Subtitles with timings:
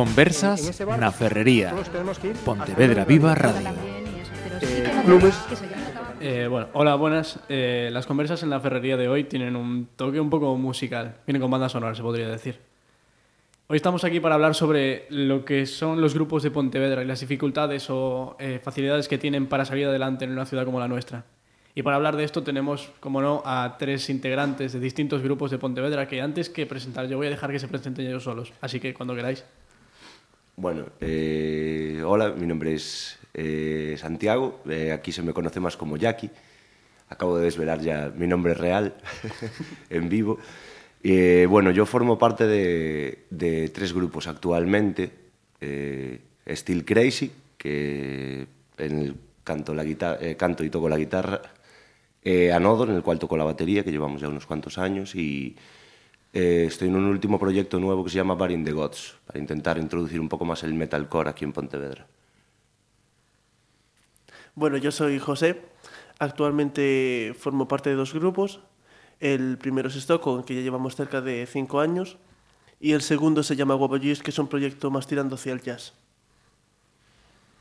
[0.00, 1.76] Conversas na Ferrería.
[2.42, 3.68] Pontevedra Viva Radio.
[6.22, 7.38] Eh, bueno, hola, buenas.
[7.50, 11.16] Eh, las conversas en la ferrería de hoy tienen un toque un poco musical.
[11.26, 12.58] Vienen con banda sonora, se podría decir.
[13.66, 17.20] Hoy estamos aquí para hablar sobre lo que son los grupos de Pontevedra y las
[17.20, 21.26] dificultades o eh, facilidades que tienen para salir adelante en una ciudad como la nuestra.
[21.74, 25.58] Y para hablar de esto tenemos, como no, a tres integrantes de distintos grupos de
[25.58, 28.54] Pontevedra que antes que presentar yo voy a dejar que se presenten ellos solos.
[28.62, 29.44] Así que cuando queráis.
[30.56, 35.96] Bueno, eh, hola, mi nombre es eh, Santiago, eh, aquí se me conoce más como
[35.96, 36.30] Jackie.
[37.08, 38.94] Acabo de desvelar ya mi nombre real
[39.90, 40.38] en vivo.
[41.02, 45.10] Eh, bueno, yo formo parte de, tres grupos actualmente.
[46.48, 48.46] Steel Crazy, que
[49.44, 51.40] canto, la guitarra, y toco la guitarra.
[52.54, 55.14] Anodor, en el cual toco la batería, que llevamos ya unos cuantos años.
[55.14, 55.56] Y
[56.32, 59.38] eh, estoy en un último proyecto nuevo que se llama Bar in the Gods, para
[59.38, 62.06] intentar introducir un poco más el metalcore aquí en Pontevedra.
[64.54, 65.62] Bueno, yo soy José.
[66.18, 68.60] Actualmente formo parte de dos grupos.
[69.20, 72.18] El primero es Stockholm, que ya llevamos cerca de cinco años.
[72.78, 75.60] Y el segundo se llama Guapo Juice, que es un proyecto más tirando hacia el
[75.60, 75.94] jazz.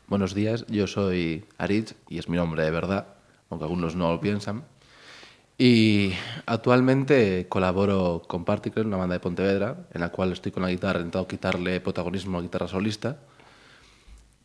[0.08, 3.16] Buenos días, yo soy Aritz y es mi nombre de verdad,
[3.50, 4.64] aunque algunos no lo piensan.
[5.62, 6.14] Y
[6.46, 11.00] actualmente colaboro con Particle, una banda de Pontevedra, en la cual estoy con la guitarra,
[11.00, 13.18] he intentado quitarle protagonismo a la guitarra solista.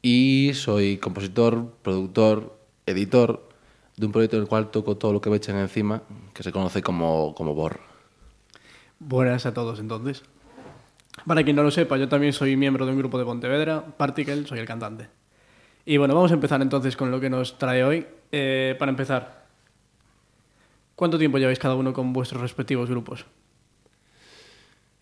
[0.03, 3.49] Y soy compositor, productor, editor
[3.97, 6.03] de un proyecto en el cual toco todo lo que me echan encima,
[6.35, 7.79] que se conoce como, como BOR.
[8.99, 10.25] Buenas a todos entonces.
[11.25, 14.49] Para quien no lo sepa, yo también soy miembro de un grupo de Pontevedra, Particle,
[14.49, 15.07] soy el cantante.
[15.87, 18.05] Y bueno, vamos a empezar entonces con lo que nos trae hoy.
[18.33, 19.44] Eh, para empezar,
[20.97, 23.27] ¿cuánto tiempo lleváis cada uno con vuestros respectivos grupos?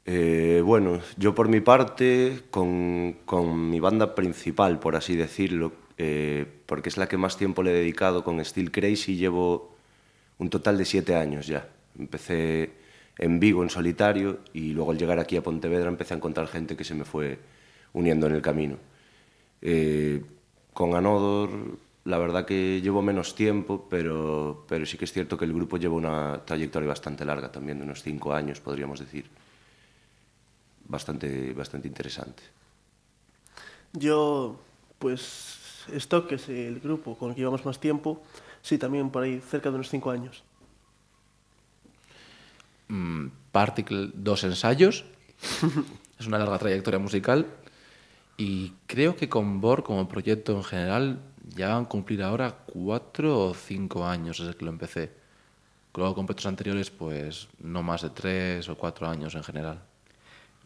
[0.05, 6.47] Eh, bueno, yo por mi parte, con, con mi banda principal, por así decirlo, eh,
[6.67, 9.77] porque es la que más tiempo le he dedicado con Steel Crazy, llevo
[10.39, 11.69] un total de siete años ya.
[11.99, 12.71] Empecé
[13.19, 16.77] en Vigo en solitario y luego al llegar aquí a Pontevedra empecé a encontrar gente
[16.77, 17.39] que se me fue
[17.93, 18.79] uniendo en el camino.
[19.61, 20.23] Eh,
[20.73, 21.51] con Anodor,
[22.05, 25.77] la verdad que llevo menos tiempo, pero, pero sí que es cierto que el grupo
[25.77, 29.27] lleva una trayectoria bastante larga también, de unos cinco años, podríamos decir.
[30.87, 32.43] Bastante, bastante interesante.
[33.93, 34.59] Yo,
[34.99, 38.23] pues, Stock, que es el grupo con el que llevamos más tiempo,
[38.63, 40.43] sí, también por ahí cerca de unos cinco años.
[42.89, 45.05] Mm, Particle, dos ensayos.
[46.19, 47.47] es una larga trayectoria musical.
[48.37, 53.39] Y creo que con BOR como proyecto en general ya van a cumplir ahora cuatro
[53.49, 55.11] o cinco años desde que lo empecé.
[55.95, 59.81] Luego con proyectos anteriores, pues no más de tres o cuatro años en general.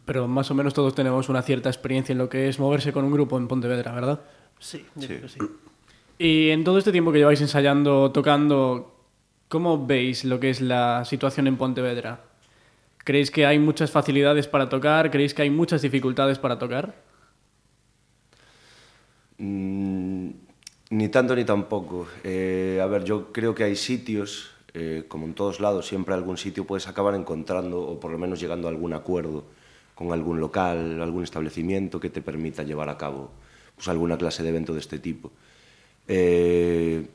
[0.05, 3.03] Pero más o menos todos tenemos una cierta experiencia en lo que es moverse con
[3.03, 4.21] un grupo en Pontevedra, ¿verdad?
[4.59, 5.07] Sí, yo Sí.
[5.07, 5.39] creo que sí.
[6.19, 8.95] Y en todo este tiempo que lleváis ensayando, tocando,
[9.49, 12.21] ¿cómo veis lo que es la situación en Pontevedra?
[13.03, 15.11] ¿Creéis que hay muchas facilidades para tocar?
[15.11, 16.95] ¿Creéis que hay muchas dificultades para tocar?
[19.37, 20.29] Mm,
[20.89, 22.07] ni tanto ni tampoco.
[22.23, 26.37] Eh, a ver, yo creo que hay sitios, eh, como en todos lados, siempre algún
[26.37, 29.45] sitio puedes acabar encontrando o por lo menos llegando a algún acuerdo
[29.95, 33.31] con algún local, algún establecimiento que te permita llevar a cabo
[33.75, 35.31] pues, alguna clase de evento de este tipo.
[36.07, 37.07] Eh,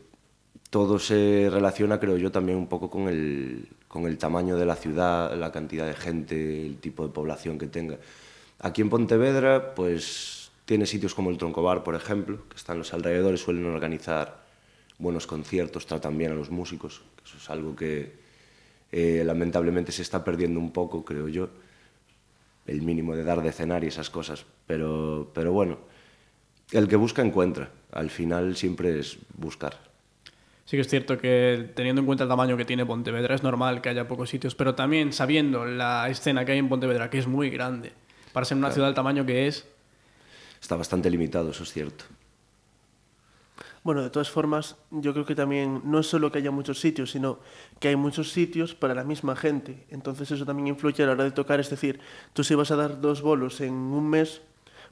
[0.71, 4.75] todo se relaciona, creo yo, también un poco con el, con el tamaño de la
[4.75, 7.99] ciudad, la cantidad de gente, el tipo de población que tenga.
[8.59, 10.41] Aquí en Pontevedra, pues
[10.72, 14.43] tiene sitios como el Troncobar, por ejemplo, que están los alrededores, suelen organizar
[14.97, 18.15] buenos conciertos, tratan bien a los músicos, que eso es algo que
[18.91, 21.50] eh, lamentablemente se está perdiendo un poco, creo yo,
[22.66, 24.47] el mínimo de dar de cenar y esas cosas.
[24.66, 25.77] Pero, pero bueno,
[26.71, 27.69] el que busca encuentra.
[27.91, 29.78] Al final siempre es buscar.
[30.65, 33.83] Sí que es cierto que teniendo en cuenta el tamaño que tiene Pontevedra es normal
[33.83, 37.27] que haya pocos sitios, pero también sabiendo la escena que hay en Pontevedra, que es
[37.27, 37.92] muy grande,
[38.33, 39.66] para ser una ciudad del tamaño que es,
[40.62, 42.04] Está bastante limitado, eso es cierto.
[43.82, 47.10] Bueno, de todas formas, yo creo que también no es solo que haya muchos sitios,
[47.10, 47.41] sino
[47.80, 49.84] que hay muchos sitios para la misma gente.
[49.91, 51.59] Entonces eso también influye a la hora de tocar.
[51.59, 51.98] Es decir,
[52.32, 54.41] tú si vas a dar dos bolos en un mes,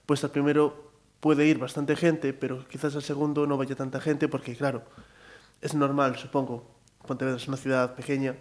[0.06, 0.90] pues al primero
[1.20, 4.82] puede ir bastante gente, pero quizás al segundo no vaya tanta gente porque, claro,
[5.60, 6.68] es normal, supongo.
[7.06, 8.34] Pontevedra es una ciudad pequeña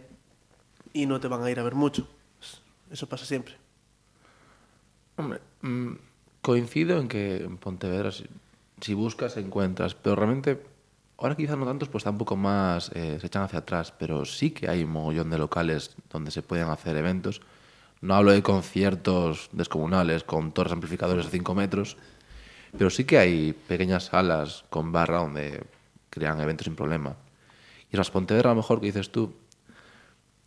[0.93, 2.07] y no te van a ir a ver mucho.
[2.89, 3.55] Eso pasa siempre.
[5.15, 5.93] Hombre, mm,
[6.41, 10.61] coincido en que en Pontevedra, si, buscas, encuentras, pero realmente,
[11.17, 14.51] ahora quizás no tantos, pues está poco más, eh, se echan hacia atrás, pero sí
[14.51, 17.41] que hay un mogollón de locales donde se pueden hacer eventos.
[18.01, 21.97] No hablo de conciertos descomunales con torres amplificadores de 5 metros,
[22.77, 25.63] pero sí que hay pequeñas salas con barra donde
[26.09, 27.15] crean eventos sin problema.
[27.91, 29.33] Y las Pontevedra, a lo mejor que dices tú,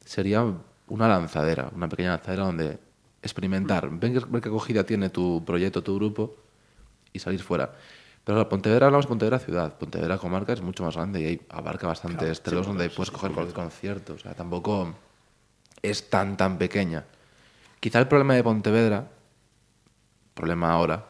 [0.04, 0.44] sería
[0.88, 2.78] una lanzadera, una pequeña lanzadera donde
[3.22, 6.36] experimentar, ver qué- ver qué acogida tiene tu proyecto, tu grupo
[7.12, 7.72] y salir fuera.
[8.24, 11.86] Pero Pontevedra hablamos de Pontevedra ciudad, Pontevedra comarca es mucho más grande y ahí abarca
[11.88, 14.94] bastantes terrenos donde puedes coger cualquier concierto, o sea, tampoco
[15.82, 17.04] es tan tan pequeña.
[17.80, 19.08] Quizá el problema de Pontevedra,
[20.34, 21.06] problema ahora,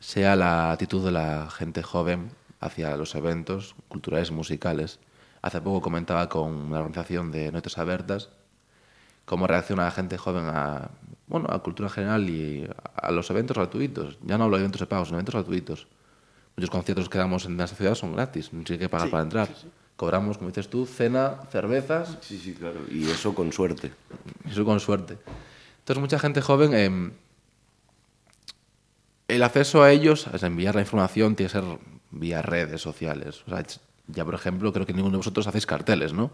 [0.00, 2.30] sea la actitud de la gente joven
[2.60, 4.98] hacia los eventos culturales y musicales.
[5.42, 8.30] Hace poco comentaba con una organización de Noches Abertas
[9.24, 10.90] cómo reacciona la gente joven a,
[11.28, 14.18] bueno, a cultura general y a los eventos gratuitos.
[14.22, 15.86] Ya no hablo de eventos de pago, sino eventos gratuitos.
[16.56, 19.22] Muchos conciertos que damos en esta ciudad son gratis, no hay que pagar Sí, para
[19.22, 19.46] entrar.
[19.48, 19.68] sí, sí.
[19.96, 22.80] Cobramos, como dices tú, cena, cervezas Sí, sí, claro.
[22.90, 23.92] Y eso con suerte.
[24.48, 25.16] eso con suerte.
[25.78, 27.10] Entonces, mucha gente joven, eh,
[29.28, 31.64] el acceso a ellos, es enviar la información, tiene que ser
[32.10, 33.42] vía redes sociales.
[33.46, 33.64] O sea,
[34.08, 36.30] ya, por ejemplo, creo que ninguno de vosotros hacéis carteles, ¿no?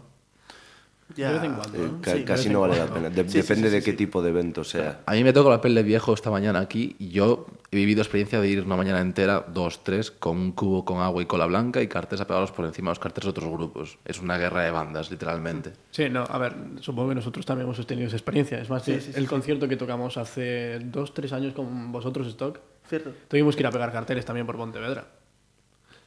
[1.15, 2.01] Ya, De vez en cuando, Eh, ¿no?
[2.01, 3.09] ca- Sí, casi no vale la pena.
[3.09, 3.97] De- Sí, sí, depende sí, de qué sí.
[3.97, 5.01] tipo de evento sea.
[5.05, 8.01] A mí me tocó la piel de viejo esta mañana aquí y yo he vivido
[8.01, 11.45] experiencia de ir una mañana entera, dos, tres, con un cubo con agua y cola
[11.45, 13.97] blanca y carteles apegados por encima de los carteles de otros grupos.
[14.05, 15.73] Es una guerra de bandas, literalmente.
[15.91, 18.59] Sí, no, a ver, supongo que nosotros también hemos tenido esa experiencia.
[18.59, 19.25] Es más, el sí.
[19.25, 22.59] concierto que tocamos hace dos, tres años con vosotros, Stock,
[22.89, 23.11] Cierto.
[23.27, 25.05] tuvimos que ir a pegar carteles también por Pontevedra.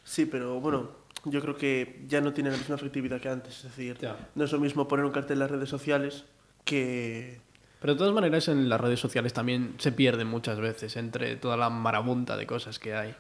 [0.02, 0.88] Sí, pero bueno,
[1.26, 3.56] yo creo que ya no tiene la misma efectividad que antes.
[3.58, 4.16] Es decir, Ya.
[4.34, 6.24] no es lo mismo poner un cartel en las redes sociales
[6.64, 7.40] que...
[7.80, 11.56] Pero de todas maneras en las redes sociales también se pierden muchas veces entre toda
[11.56, 13.14] la marabunta de cosas que hay.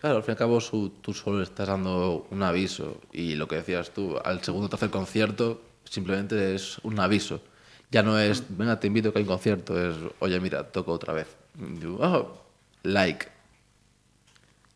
[0.00, 3.46] Claro, al fin y al cabo su- tú solo estás dando un aviso y lo
[3.46, 7.42] que decías tú, al segundo o tercer concierto simplemente es un aviso.
[7.90, 11.12] Ya no es, venga, te invito que hay un concierto, es, oye, mira, toco otra
[11.12, 11.28] vez.
[11.58, 12.40] Y digo, "Oh,
[12.82, 13.28] like.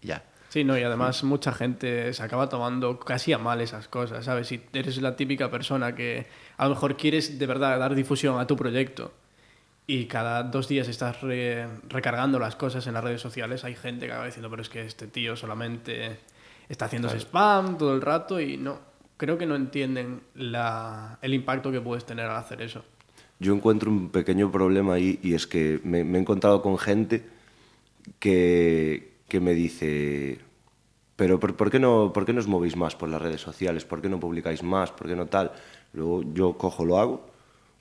[0.03, 0.23] Ya.
[0.49, 4.47] Sí, no, y además mucha gente se acaba tomando casi a mal esas cosas, ¿sabes?
[4.47, 8.47] Si eres la típica persona que a lo mejor quieres de verdad dar difusión a
[8.47, 9.13] tu proyecto
[9.87, 14.07] y cada dos días estás re- recargando las cosas en las redes sociales, hay gente
[14.07, 16.19] que acaba diciendo, pero es que este tío solamente
[16.69, 18.79] está haciendo spam todo el rato y no,
[19.19, 22.85] creo que no entienden la, el impacto que puedes tener al hacer eso.
[23.39, 27.25] Yo encuentro un pequeño problema ahí y es que me, me he encontrado con gente
[28.19, 30.39] que, que me dice,
[31.17, 33.85] pero ¿por, por qué no, ¿por qué no os movéis más por las redes sociales?
[33.85, 34.91] ¿Por qué no publicáis más?
[34.91, 35.53] ¿Por qué no tal?
[35.93, 37.27] Luego yo cojo, lo hago,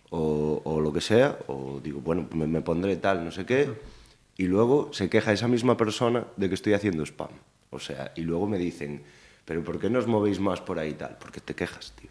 [0.09, 3.69] o, o lo que sea, o digo, bueno, me, me pondré tal, no sé qué,
[4.37, 7.29] y luego se queja esa misma persona de que estoy haciendo spam.
[7.69, 9.03] O sea, y luego me dicen,
[9.45, 11.17] pero ¿por qué no os movéis más por ahí tal?
[11.19, 12.09] Porque te quejas, tío.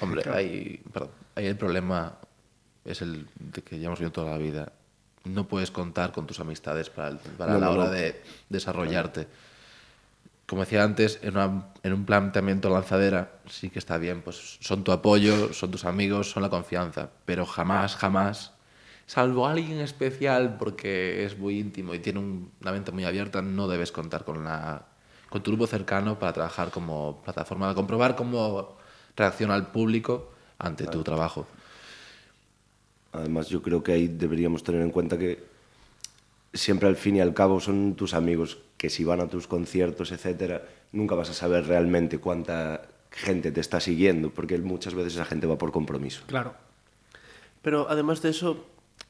[0.00, 2.18] Hombre, ahí, perdón, ahí el problema
[2.84, 4.72] es el de que ya hemos vivido toda la vida.
[5.24, 7.90] No puedes contar con tus amistades para, para No, la no, hora no.
[7.90, 9.26] de desarrollarte.
[10.46, 14.82] Como decía antes, en, una- en un planteamiento lanzadera sí que está bien, pues son
[14.82, 18.52] tu apoyo, son tus amigos, son la confianza, pero jamás, jamás,
[19.06, 23.68] salvo alguien especial porque es muy íntimo y tiene un- una mente muy abierta, no
[23.68, 24.86] debes contar con, la,
[25.28, 28.76] con tu grupo cercano para trabajar como plataforma, de comprobar cómo
[29.16, 31.46] reacciona el público ante tu trabajo.
[33.12, 35.42] Además, yo creo que ahí deberíamos tener en cuenta que
[36.52, 40.12] siempre al fin y al cabo son tus amigos que si van a tus conciertos,
[40.12, 40.62] etcétera,
[40.92, 45.46] nunca vas a saber realmente cuánta gente te está siguiendo, porque muchas veces esa gente
[45.46, 46.22] va por compromiso.
[46.26, 46.54] Claro.
[47.62, 48.66] Pero además de eso,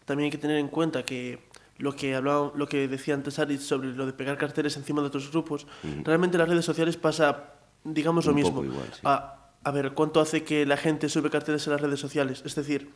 [0.07, 1.39] también hay que tener en cuenta que
[1.79, 5.09] lo que hablaba, lo que decía antes Aritz sobre lo de pegar carteles encima de
[5.09, 5.67] otros grupos,
[6.05, 7.55] realmente en las redes sociales pasa,
[7.85, 8.51] digamos, lo mismo.
[8.53, 9.01] poco igual, sí.
[9.05, 12.43] a, a ver, ¿cuánto hace que la gente sube carteles en las redes sociales?
[12.45, 12.91] Es decir,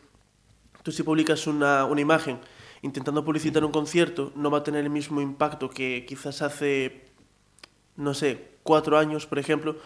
[0.85, 2.39] tú si publicas una, una imagen
[2.83, 7.07] intentando publicitar un concierto, no va a tener el mismo impacto que quizás hace,
[7.97, 9.77] no sé, cuatro años, por ejemplo,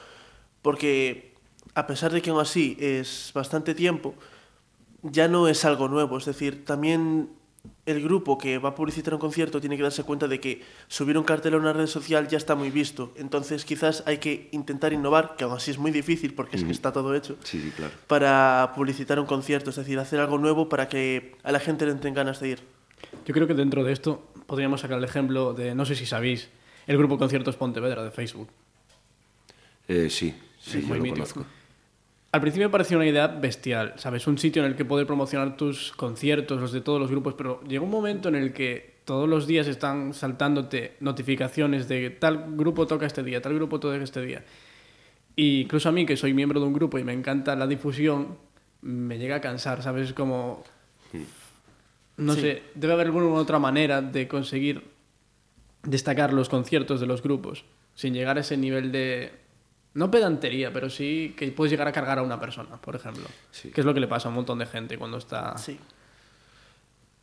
[0.60, 1.34] porque
[1.74, 4.14] a pesar de que aún así es bastante tiempo,
[5.02, 6.18] ya no es algo nuevo.
[6.18, 7.30] Es decir, también
[7.90, 11.16] el grupo que va a publicitar un concierto tiene que darse cuenta de que subir
[11.16, 13.12] un cartel a una red social ya está muy visto.
[13.16, 16.72] Entonces quizás hay que intentar innovar, que aún así es muy difícil porque es que
[16.72, 17.92] está todo hecho, Sí, sí, claro.
[18.06, 19.70] para publicitar un concierto.
[19.70, 22.60] Es decir, hacer algo nuevo para que a la gente le entren ganas de ir.
[23.26, 26.48] Yo creo que dentro de esto podríamos sacar el ejemplo de, no sé si sabéis,
[26.86, 28.48] el grupo Conciertos Pontevedra de Facebook.
[29.88, 31.14] Eh, sí, sí, yo muy lo mítico.
[31.34, 31.46] conozco.
[32.30, 34.26] Al principio me pareció una idea bestial, ¿sabes?
[34.26, 37.62] Un sitio en el que poder promocionar tus conciertos, los de todos los grupos, pero
[37.64, 42.86] llegó un momento en el que todos los días están saltándote notificaciones de tal grupo
[42.86, 44.44] toca este día, tal grupo toca este día.
[45.36, 48.36] Y incluso a mí, que soy miembro de un grupo y me encanta la difusión,
[48.82, 50.08] me llega a cansar, ¿sabes?
[50.08, 50.62] Es como...
[52.18, 52.40] No Sí.
[52.40, 54.82] sé, debe haber alguna otra manera de conseguir
[55.84, 59.30] destacar los conciertos de los grupos sin llegar a ese nivel de...
[59.94, 63.24] No pedantería, pero sí que puedes llegar a cargar a una persona, por ejemplo.
[63.50, 63.70] Sí.
[63.70, 65.56] Que es lo que le pasa a un montón de gente cuando está...
[65.58, 65.78] Sí.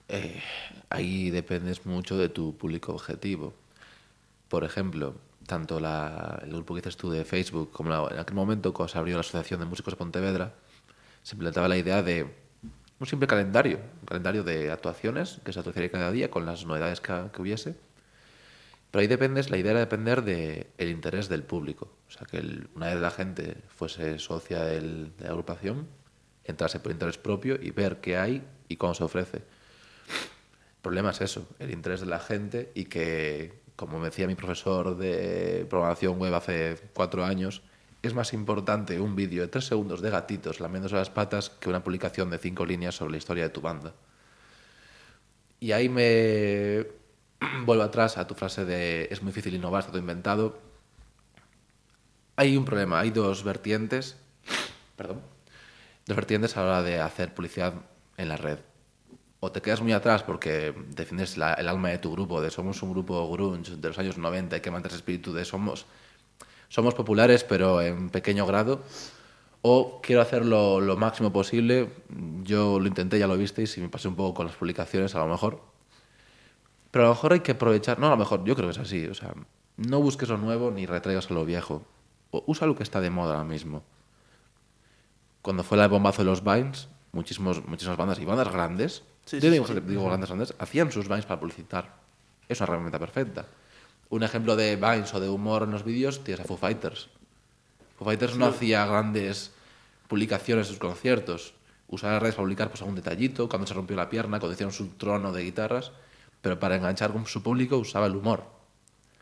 [0.07, 0.41] Eh,
[0.89, 3.53] ahí dependes mucho de tu público objetivo.
[4.49, 5.15] Por ejemplo,
[5.47, 8.91] tanto la- el grupo que dices tú de Facebook como la- en aquel momento cuando
[8.91, 10.53] se abrió la Asociación de Músicos de Pontevedra,
[11.23, 12.27] se implementaba la idea de
[12.99, 17.01] un simple calendario, un calendario de actuaciones que se actuaría cada día con las novedades
[17.01, 17.75] que, que hubiese.
[18.95, 21.89] Pero ahí dependes, la idea era depender del el interés del público.
[22.07, 22.39] O sea, que
[22.75, 25.85] una vez la gente fuese socia del- de la agrupación,
[26.45, 29.39] entrase por interés propio y ver qué hay y cómo se ofrece.
[29.39, 34.35] El problema es eso, el interés de la gente y que, como me decía mi
[34.35, 37.63] profesor de programación web hace cuatro años,
[38.01, 41.83] es más importante un vídeo de tres segundos de gatitos lamiéndose las patas que una
[41.83, 43.93] publicación de cinco líneas sobre la historia de tu banda.
[45.59, 47.03] Y ahí me
[47.65, 50.59] vuelvo atrás a tu frase de es muy difícil innovar, está todo inventado.
[52.35, 54.17] Hay un problema, hay dos vertientes,
[54.95, 55.21] perdón,
[56.05, 57.73] dos vertientes a la hora de hacer publicidad
[58.17, 58.59] en la red.
[59.39, 62.91] O te quedas muy atrás porque defiendes el alma de tu grupo, de somos un
[62.91, 65.85] grupo grunge de los años 90, hay que mantener ese espíritu de somos,
[66.69, 68.81] somos populares pero en pequeño grado.
[69.61, 71.89] O quiero hacerlo lo máximo posible,
[72.43, 75.19] yo lo intenté, ya lo visteis, y me pasé un poco con las publicaciones a
[75.19, 75.74] lo mejor.
[76.95, 78.77] Pero a lo mejor hay que aprovechar, no a lo mejor, yo creo que es
[78.77, 79.33] así, o sea,
[79.75, 81.83] no busques lo nuevo ni retraigas a lo viejo.
[82.31, 83.83] O usa lo que está de moda ahora mismo.
[85.41, 89.49] Cuando fue el bombazo de los Vines, muchísimos, muchísimas bandas y bandas grandes, Sí, yo
[89.49, 89.73] sí, digo, sí.
[89.85, 91.97] digo grandes, grandes, hacían sus Vines para publicitar.
[92.47, 93.45] Es una herramienta perfecta.
[94.07, 97.09] Un ejemplo de Vines o de humor en los vídeos tienes a Foo Fighters.
[97.99, 99.51] Foo Fighters no hacía grandes
[100.07, 101.55] publicaciones de sus conciertos.
[101.89, 104.71] Usaba las redes para publicar pues, algún detallito, cuando se rompió la pierna, cuando hicieron
[104.71, 105.91] su trono de guitarras,
[106.45, 108.43] pero para enganchar con su público usaba el humor.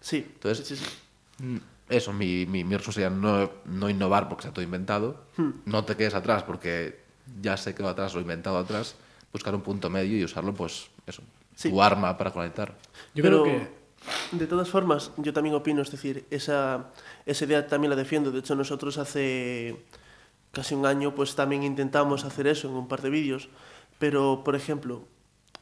[0.02, 0.28] Sí.
[0.34, 1.44] Entonces, sí, sí, sí.
[1.46, 5.24] Mm, Eso, mi, mi, mi sería no, no innovar porque está todo inventado.
[5.64, 7.00] No te quedes atrás porque
[7.42, 8.96] ya se quedó atrás, lo inventado atrás.
[9.32, 11.22] Buscar un punto medio y usarlo, pues, eso,
[11.56, 11.70] Sí.
[11.70, 12.76] tu arma para conectar.
[13.16, 14.36] Yo Pero, creo que...
[14.36, 16.88] De todas formas, yo también opino, es decir, esa,
[17.26, 18.32] esa idea también la defiendo.
[18.32, 19.78] De hecho, nosotros hace
[20.52, 23.48] casi un año pues también intentamos hacer eso en un par de vídeos.
[23.98, 25.04] Pero, por ejemplo,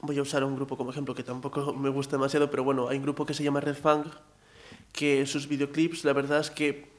[0.01, 2.97] voy a usar un grupo como ejemplo que tampoco me gusta demasiado, pero bueno, hay
[2.97, 4.05] un grupo que se llama Red Fang,
[4.91, 6.91] que sus videoclips, la verdad es que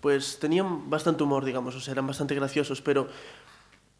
[0.00, 3.08] pues tenían bastante humor, digamos, o sea, eran bastante graciosos, pero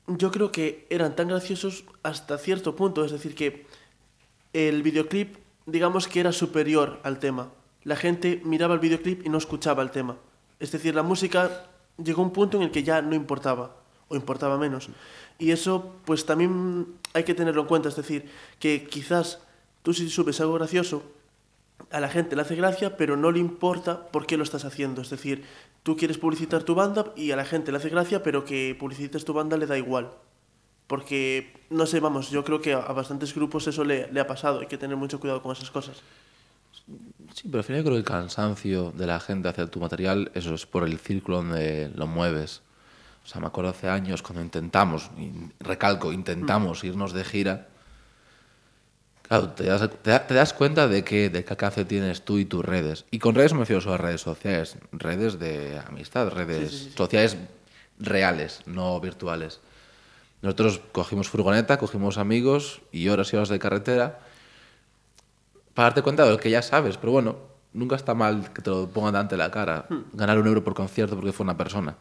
[0.07, 3.66] yo creo que eran tan graciosos hasta cierto punto, es decir, que
[4.52, 7.50] el videoclip, digamos que era superior al tema.
[7.85, 10.16] La gente miraba el videoclip y no escuchaba el tema.
[10.59, 11.71] Es decir, la música
[12.02, 13.76] llegó a un punto en el que ya no importaba,
[14.10, 14.90] o importaba menos.
[15.38, 19.38] Y eso, pues también hay que tenerlo en cuenta, es decir, que quizás
[19.82, 21.02] tú si subes algo gracioso,
[21.90, 25.00] a la gente le hace gracia, pero no le importa por qué lo estás haciendo.
[25.00, 25.44] Es decir,
[25.82, 29.24] tú quieres publicitar tu banda y a la gente le hace gracia, pero que publicites
[29.24, 30.10] tu banda le da igual.
[30.86, 34.60] Porque, no sé, vamos, yo creo que a, bastantes grupos eso le, le ha pasado.
[34.60, 36.02] Hay que tener mucho cuidado con esas cosas.
[37.34, 40.30] Sí, pero al final yo creo que el cansancio de la gente hacia tu material,
[40.34, 42.62] eso es por el círculo donde lo mueves.
[43.24, 45.10] O sea, me acuerdo hace años cuando intentamos,
[45.60, 47.68] recalco, intentamos irnos de gira.
[49.28, 52.38] Claro, te das, te da- te das cuenta de que de qué alcance tienes tú
[52.38, 53.04] y tus redes.
[53.12, 57.36] Y con redes me refiero solo a redes sociales, redes de amistad, redes sociales
[57.98, 59.60] reales, no virtuales.
[60.42, 64.18] Nosotros cogimos furgoneta, cogimos amigos y horas y horas de carretera
[65.74, 67.36] para darte cuenta de lo que ya sabes, pero bueno,
[67.72, 69.86] nunca está mal que te lo pongan delante de la cara.
[70.12, 71.94] Ganar un euro por concierto porque fue una persona.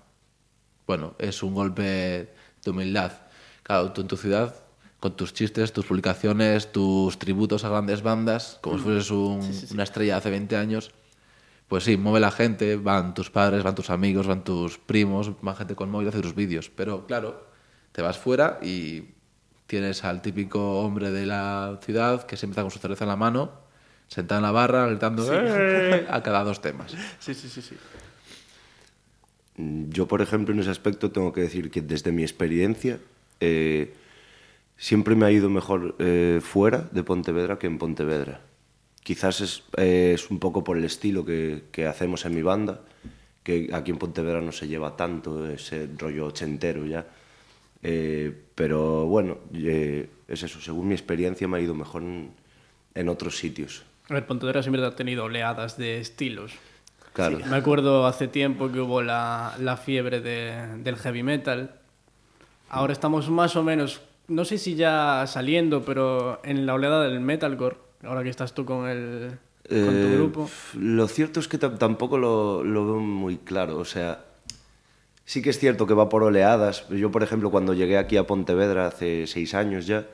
[0.89, 1.84] Bueno, es un golpe
[2.63, 3.12] de humildad.
[3.62, 4.55] Claro, tú en tu ciudad,
[5.00, 9.39] con tus chistes, tus publicaciones, tus tributos a grandes bandas, como si fueses un-
[9.72, 10.89] una estrella de hace 20 años,
[11.67, 15.55] pues sí, mueve la gente, van tus padres, van tus amigos, van tus primos, van
[15.55, 16.72] gente con móvil a hacer tus vídeos.
[16.75, 17.46] Pero claro,
[17.91, 19.10] te vas fuera y
[19.67, 23.15] tienes al típico hombre de la ciudad que siempre está con su cerveza en la
[23.15, 23.51] mano,
[24.08, 26.96] sentado en la barra, gritando "Eh", a cada dos temas.
[27.19, 27.77] Sí, sí, sí, sí.
[29.59, 32.99] Mm, Yo, por ejemplo, en ese aspecto tengo que decir que desde mi experiencia
[33.41, 33.93] eh,
[34.77, 38.41] siempre me ha ido mejor eh, fuera de Pontevedra que en Pontevedra.
[39.03, 42.81] Quizás es, eh, es un poco por el estilo que, hacemos en mi banda,
[43.43, 47.05] que aquí en Pontevedra no se lleva tanto ese rollo ochentero ya.
[48.55, 52.31] Pero bueno, es eso, según mi experiencia me ha ido mejor en,
[52.93, 53.83] en otros sitios.
[54.09, 56.53] A ver, Pontevedra siempre ha tenido oleadas de estilos.
[57.27, 57.39] Claro.
[57.49, 61.75] Me acuerdo hace tiempo que hubo la, la fiebre de- del heavy metal.
[62.69, 67.19] Ahora estamos más o menos no sé si ya saliendo, pero en la oleada del
[67.19, 69.31] metalcore, ahora que estás tú con el
[69.67, 70.49] con tu Eh, grupo.
[70.75, 73.77] Lo cierto es que tam- tampoco lo, lo veo muy claro.
[73.79, 74.23] O sea,
[75.25, 76.88] sí que es cierto que va por oleadas.
[76.89, 80.05] Yo, por ejemplo, cuando llegué aquí a Pontevedra hace seis años ya,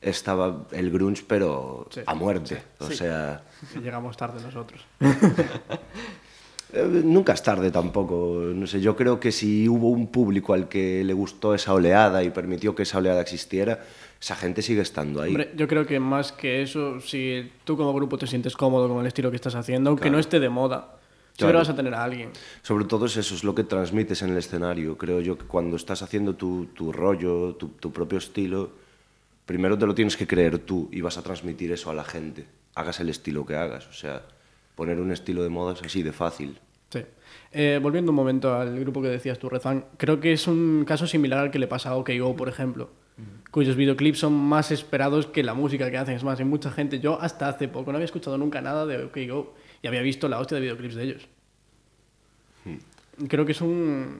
[0.00, 2.62] estaba el grunge, pero Sí, a muerte.
[2.80, 2.96] O Sí.
[2.96, 3.42] sea,
[3.82, 4.80] Llegamos tarde nosotros.
[6.72, 8.42] eh, nunca es tarde tampoco.
[8.54, 12.22] No sé, yo creo que si hubo un público al que le gustó esa oleada
[12.24, 13.80] y permitió que esa oleada existiera,
[14.20, 15.28] esa gente sigue estando ahí.
[15.30, 19.00] Hombre, yo creo que más que eso, si tú como grupo te sientes cómodo con
[19.00, 20.14] el estilo que estás haciendo, aunque Claro.
[20.16, 20.96] no esté de moda,
[21.36, 21.58] siempre Claro.
[21.58, 22.30] vas a tener a alguien.
[22.62, 24.98] Sobre todo es eso, es lo que transmites en el escenario.
[24.98, 28.70] Creo yo que cuando estás haciendo tu, tu rollo, tu, tu propio estilo,
[29.46, 32.44] primero te lo tienes que creer tú y vas a transmitir eso a la gente.
[32.74, 33.88] Hagas el estilo que hagas.
[33.88, 34.22] O sea,
[34.80, 36.58] poner un estilo de moda es así de fácil.
[36.88, 37.04] Sí.
[37.52, 41.06] Eh, volviendo un momento al grupo que decías tú, Rezan, creo que es un caso
[41.06, 42.88] similar al que le pasa a OKGO, por ejemplo,
[43.50, 46.16] cuyos videoclips son más esperados que la música que hacen.
[46.16, 49.04] Es más, hay mucha gente, yo hasta hace poco no había escuchado nunca nada de
[49.04, 51.28] OKGO y había visto la hostia de videoclips de ellos.
[53.28, 54.18] Creo que es un...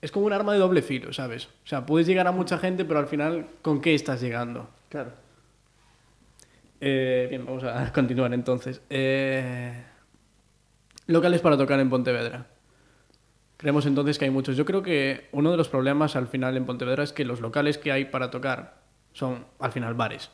[0.00, 1.48] Es como un arma de doble filo, ¿sabes?
[1.62, 4.66] O sea, puedes llegar a mucha gente, pero al final, ¿con qué estás llegando?
[4.88, 5.12] Claro.
[6.80, 8.80] Eh, bien, vamos a continuar entonces.
[8.88, 9.89] Eh,
[11.10, 12.46] locales para tocar en Pontevedra.
[13.56, 14.56] Creemos entonces que hay muchos.
[14.56, 17.76] Yo creo que uno de los problemas al final en Pontevedra es que los locales
[17.76, 18.80] que hay para tocar
[19.12, 20.30] son al final bares.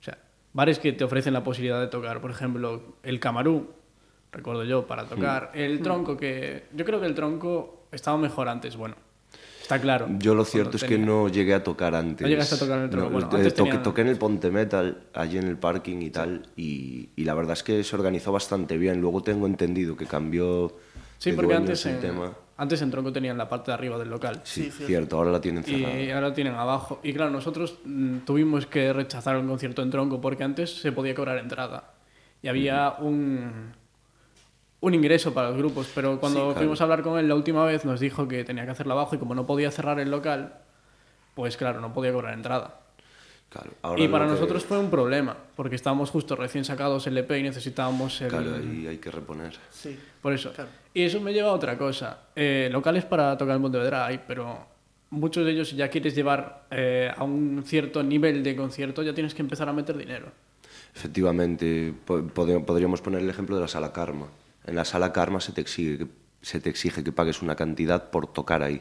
[0.00, 0.18] O sea,
[0.52, 2.20] bares que te ofrecen la posibilidad de tocar.
[2.20, 3.70] Por ejemplo, el Camarú,
[4.32, 5.52] recuerdo yo, para tocar.
[5.54, 8.76] El Tronco, que yo creo que el Tronco estaba mejor antes.
[8.76, 8.96] Bueno,
[9.66, 10.08] está claro.
[10.18, 12.22] Yo lo cierto es que tenía- no llegué a tocar antes.
[12.22, 13.10] No llegaste a tocar en el Tronco.
[13.10, 17.08] Bueno, eh, antes toqué, en el Ponte Metal, allí en el parking y tal, y,
[17.16, 19.00] y la verdad es que se organizó bastante bien.
[19.00, 20.76] Luego tengo entendido que cambió
[21.18, 22.32] Sí, de porque antes el en, tema.
[22.58, 24.40] antes en Tronco tenían la parte de arriba del local.
[24.44, 24.86] Sí, Sí, cierto.
[24.86, 26.00] cierto, ahora la tienen cerrada.
[26.00, 27.00] Y ahora tienen abajo.
[27.02, 31.14] Y claro, nosotros mm, tuvimos que rechazar un concierto en tronco porque antes se podía
[31.14, 31.92] cobrar entrada.
[32.42, 33.72] Y había un,
[34.80, 35.90] un ingreso para los grupos.
[35.94, 36.54] Pero cuando claro.
[36.58, 39.14] fuimos a hablar con él la última vez nos dijo que tenía que hacerlo abajo
[39.14, 40.54] y como no podía cerrar el local,
[41.34, 42.80] pues claro, no podía cobrar entrada.
[43.48, 47.16] Claro, ahora y para que- nosotros fue un problema, porque estábamos justo recién sacados el
[47.16, 48.28] EP y necesitábamos el...
[48.28, 49.56] Claro, ahí hay que reponer.
[49.70, 49.98] Sí.
[50.20, 50.52] Por eso.
[50.52, 50.70] Claro.
[50.92, 52.24] Y eso me lleva a otra cosa.
[52.34, 54.66] Eh, locales para tocar en Pontevedra hay, pero
[55.10, 59.14] muchos de ellos, si ya quieres llevar eh, a un cierto nivel de concierto, ya
[59.14, 60.26] tienes que empezar a meter dinero.
[60.94, 64.26] Efectivamente, podríamos poner el ejemplo de la sala Karma.
[64.66, 66.06] En la sala Karma se te exige que,
[66.42, 68.80] se te exige que pagues una cantidad por tocar ahí.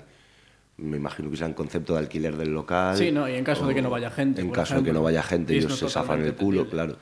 [0.78, 2.98] Me imagino que sea en concepto de alquiler del local.
[2.98, 5.00] Sí, no, y en caso de que no vaya gente, En caso de que ejemplo.
[5.00, 6.98] no vaya gente, ellos eso se zafan el culo, claro.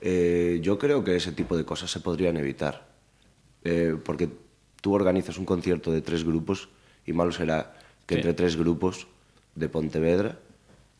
[0.00, 2.88] Eh, yo creo que ese tipo de cosas se podrían evitar.
[3.64, 4.28] Eh, porque
[4.80, 6.68] tú organizas un concierto de tres grupos
[7.06, 7.74] y malo será
[8.06, 8.18] que Sí.
[8.20, 9.06] entre tres grupos
[9.54, 10.38] de Pontevedra,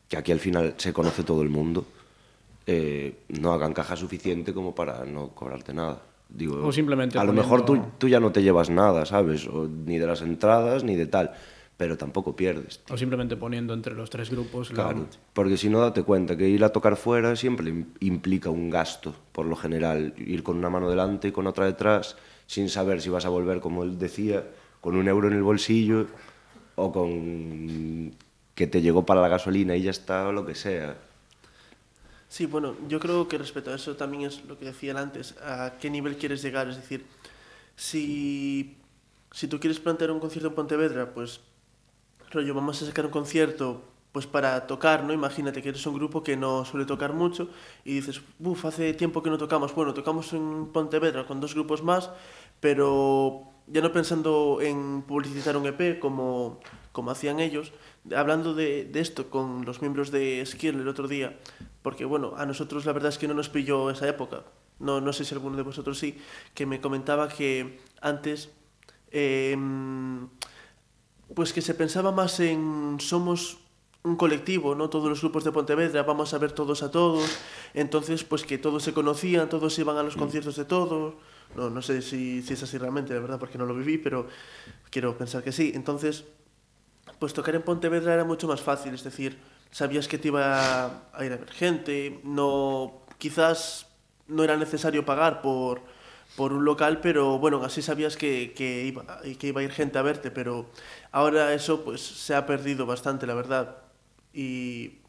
[0.07, 1.85] que aquí al final se conoce todo el mundo,
[2.67, 6.01] eh, no hagan caja suficiente como para no cobrarte nada.
[6.33, 9.47] Digo, O simplemente a lo mejor tú, tú ya no te llevas nada, ¿sabes?
[9.47, 11.31] O ni de las entradas ni de tal,
[11.77, 12.81] pero tampoco pierdes.
[12.89, 16.49] O simplemente poniendo entre los tres grupos la- Claro, porque si no, date cuenta que
[16.49, 20.15] ir a tocar fuera siempre im- implica un gasto, por lo general.
[20.17, 22.17] Ir con una mano delante y con otra detrás,
[22.47, 24.43] sin saber si vas a volver, como él decía,
[24.81, 26.07] con un euro en el bolsillo
[26.75, 28.11] o con
[28.55, 30.97] que te llegó para la gasolina y ya está, o lo que sea.
[32.33, 35.73] Sí, bueno, yo creo que respecto a eso también es lo que decía antes, a
[35.79, 36.67] qué nivel quieres llegar.
[36.67, 37.05] Es decir,
[37.75, 38.75] si,
[39.31, 41.41] si tú quieres plantear un concierto en Pontevedra, pues,
[42.31, 45.13] rollo, vamos a sacar un concierto pues para tocar, ¿no?
[45.13, 47.49] Imagínate que eres un grupo que no suele tocar mucho
[47.85, 49.75] y dices, uff, hace tiempo que no tocamos.
[49.75, 52.09] Bueno, tocamos en Pontevedra con dos grupos más,
[52.59, 56.59] pero ya no pensando en publicitar un EP como,
[56.91, 57.73] como hacían ellos,
[58.15, 61.39] hablando de, de esto con los miembros de Skill el otro día,
[61.81, 64.43] porque bueno, a nosotros la verdad es que no nos pilló esa época.
[64.79, 66.17] No, no sé si alguno de vosotros sí,
[66.53, 68.49] que me comentaba que antes
[69.11, 69.55] eh,
[71.33, 73.59] pues que se pensaba más en somos
[74.03, 74.89] un colectivo, ¿no?
[74.89, 77.39] Todos los grupos de Pontevedra, vamos a ver todos a todos.
[77.73, 81.15] Entonces, pues que todos se conocían, todos iban a los conciertos de todos.
[81.55, 84.27] No, no sé si, si es así realmente, de verdad, porque no lo viví, pero
[84.89, 85.71] quiero pensar que sí.
[85.73, 86.25] Entonces,
[87.19, 89.39] pues tocar en Pontevedra era mucho más fácil, es decir,
[89.71, 93.87] sabías que te iba a ir a ver gente, no, quizás
[94.27, 95.81] no era necesario pagar por,
[96.35, 99.05] por un local, pero bueno, así sabías que, que, iba,
[99.39, 100.65] que iba a ir gente a verte, pero
[101.11, 103.77] ahora eso pues se ha perdido bastante, la verdad.
[104.33, 104.99] Y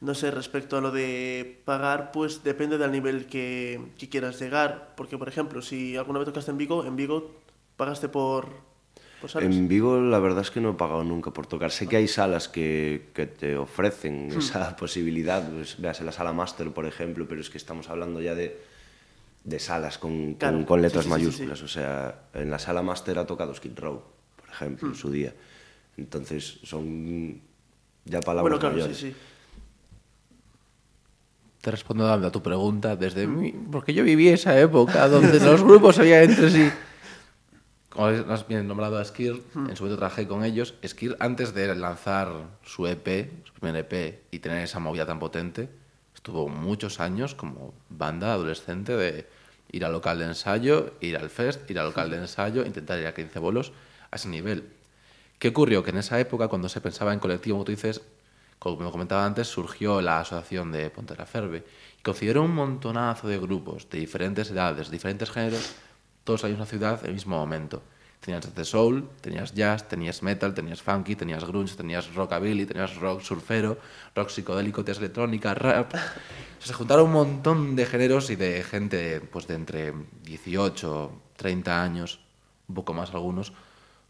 [0.00, 4.94] no sé, respecto a lo de pagar, pues depende del nivel que, que quieras llegar,
[4.96, 7.32] porque por ejemplo, si alguna vez tocaste en Vigo, en Vigo
[7.76, 8.48] pagaste por,
[9.20, 9.34] Pues.
[9.36, 11.70] En Vigo la verdad es que no he pagado nunca por tocar.
[11.72, 14.38] Sé que hay salas que, que te ofrecen Hmm.
[14.38, 18.34] esa posibilidad, pues, veas la sala Master, por ejemplo, pero es que estamos hablando ya
[18.36, 18.60] de,
[19.44, 21.62] de salas con, con- Claro, con letras sí, sí, sí, mayúsculas.
[21.62, 24.02] O sea, en la sala Master ha tocado Skid Row,
[24.40, 24.96] por ejemplo, en Hmm.
[24.96, 25.34] su día.
[25.96, 27.40] Entonces son
[28.04, 28.98] ya palabras Bueno, claro, sí, mayores.
[28.98, 29.14] sí.
[31.60, 35.98] Te respondo a tu pregunta desde mí, porque yo viví esa época donde los grupos
[35.98, 36.70] había entre sí.
[37.88, 40.74] Como has bien nombrado a Skir, en su momento trabajé con ellos.
[40.86, 42.28] Skir, antes de lanzar
[42.62, 45.70] su EP, su primer EP, y tener esa movida tan potente,
[46.14, 49.26] estuvo muchos años como banda adolescente de
[49.72, 53.06] ir al local de ensayo, ir al fest, ir al local de ensayo, intentar ir
[53.06, 53.72] a 15 bolos,
[54.10, 54.68] a ese nivel.
[55.38, 55.82] ¿Qué ocurrió?
[55.82, 58.02] Que en esa época, cuando se pensaba en colectivo, como tú dices,
[58.58, 61.64] como me comentaba antes, surgió la asociación de Pontera Ferbe
[61.98, 65.74] y consideró un montonazo de grupos de diferentes edades, diferentes géneros,
[66.28, 67.82] todos en una ciudad en el mismo momento.
[68.20, 73.22] Tenías de soul, tenías jazz, tenías metal, tenías funky, tenías grunge, tenías rockabilly, tenías rock
[73.22, 73.78] surfero,
[74.14, 75.94] rock psicodélico, tenías electrónica, rap.
[76.58, 82.20] Se juntaron un montón de géneros y de gente pues de entre 18, 30 años,
[82.68, 83.54] un poco más algunos,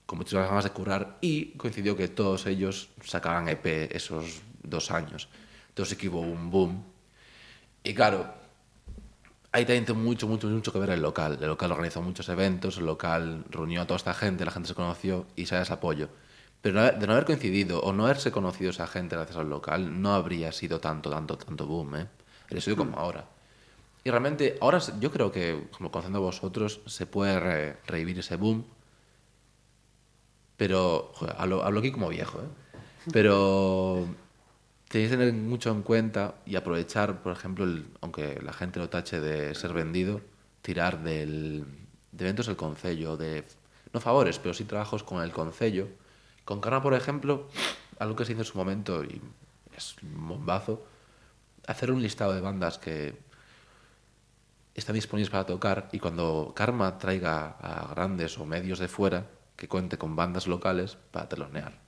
[0.04, 5.28] con muchísimas ganas de curar y coincidió que todos ellos sacaban EP esos dos años.
[5.68, 6.82] Entonces que hubo un boom.
[7.84, 8.37] Y claro,
[9.52, 11.38] ahí también tiene mucho, mucho, mucho que ver el local.
[11.40, 14.74] El local organizó muchos eventos, el local reunió a toda esta gente, la gente se
[14.74, 16.08] conoció y se da ese apoyo.
[16.62, 20.14] Pero de no haber coincidido o no haberse conocido esa gente gracias al local, no
[20.14, 22.06] habría sido tanto, tanto, tanto boom, ¿eh?
[22.44, 23.26] Habría sido como ahora.
[24.04, 28.36] Y realmente, ahora yo creo que, como conociendo a vosotros, se puede re- revivir ese
[28.36, 28.64] boom
[30.56, 32.48] pero, joder, hablo, hablo aquí como viejo, ¿eh?
[33.12, 34.06] Pero
[34.88, 38.88] tenéis que tener mucho en cuenta y aprovechar, por ejemplo, el- aunque la gente lo
[38.88, 40.20] tache de ser vendido,
[40.62, 41.64] tirar del,
[42.12, 43.44] de eventos del concello, de,
[43.92, 45.88] no favores, pero sí trabajos con el concello.
[46.44, 47.48] Con Carna, por ejemplo,
[47.98, 49.20] algo que se hizo en su momento y
[49.76, 50.84] es un bombazo,
[51.66, 53.14] hacer un listado de bandas que
[54.74, 59.68] están disponibles para tocar y cuando Karma traiga a grandes o medios de fuera que
[59.68, 61.87] cuente con bandas locales para telonear.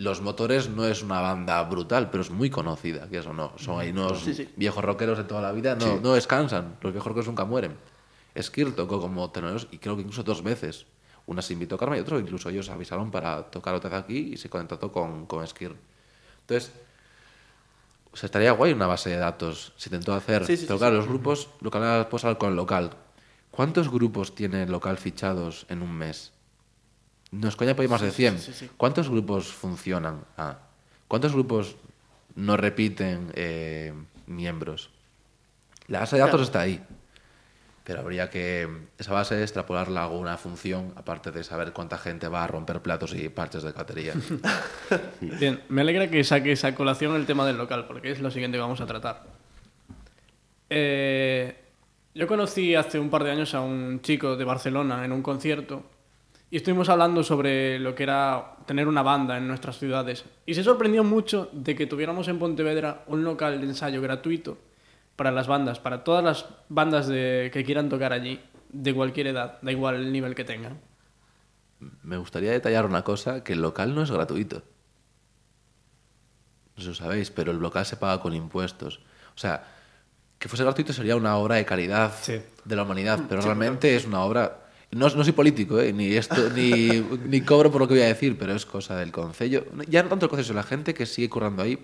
[0.00, 3.52] Los Motores no es una banda brutal, pero es muy conocida, que eso no.
[3.56, 4.48] Son ahí unos Sí, sí.
[4.56, 7.76] viejos rockeros de toda la vida, no, no descansan, los viejos rockeros nunca mueren.
[8.40, 10.86] Skir tocó como teloneros y creo que incluso dos veces.
[11.26, 14.30] Una se invitó a Karma y otro incluso ellos avisaron para tocar otra vez aquí
[14.32, 15.76] y se contactó con, con Skir.
[16.40, 16.72] Entonces,
[18.10, 19.74] o sea, estaría guay una base de datos.
[19.76, 20.46] Se intentó hacer.
[20.46, 22.90] Sí, sí, pero sí, claro, los grupos, lo que hablabas hablar con el local.
[23.50, 26.32] ¿Cuántos grupos tiene el local fichados en un mes?
[27.32, 28.38] No es coña, ir más de 100.
[28.38, 28.70] sí, sí.
[28.76, 30.24] ¿Cuántos grupos funcionan?
[30.36, 30.58] Ah.
[31.08, 31.76] ¿Cuántos grupos
[32.34, 33.92] no repiten eh,
[34.26, 34.90] miembros?
[35.86, 36.44] La base de datos Claro.
[36.44, 36.82] está ahí.
[37.84, 42.44] Pero habría que esa base extrapolarla a alguna función, aparte de saber cuánta gente va
[42.44, 44.12] a romper platos y parches de catería.
[45.20, 48.58] Bien, me alegra que saque esa colación el tema del local, porque es lo siguiente
[48.58, 49.24] que vamos a tratar.
[50.68, 51.56] Eh,
[52.14, 55.82] yo conocí hace un par de años a un chico de Barcelona en un concierto
[56.50, 60.24] y estuvimos hablando sobre lo que era tener una banda en nuestras ciudades.
[60.46, 64.58] Y se sorprendió mucho de que tuviéramos en Pontevedra un local de ensayo gratuito
[65.14, 68.40] para las bandas, para todas las bandas de, que quieran tocar allí,
[68.72, 70.80] de cualquier edad, da igual el nivel que tengan.
[72.02, 74.62] Me gustaría detallar una cosa, que el local no es gratuito.
[76.76, 79.00] No sé si lo sabéis, pero el local se paga con impuestos.
[79.34, 79.64] O sea,
[80.38, 82.40] que fuese gratuito sería una obra de caridad Sí.
[82.64, 84.56] de la humanidad, pero realmente es una obra...
[84.92, 85.92] No, no soy político, ¿eh?
[85.92, 86.88] ni, esto, ni,
[87.26, 89.64] ni cobro por lo que voy a decir, pero es cosa del concello.
[89.88, 91.78] Ya no tanto el concello, la gente que sigue currando ahí.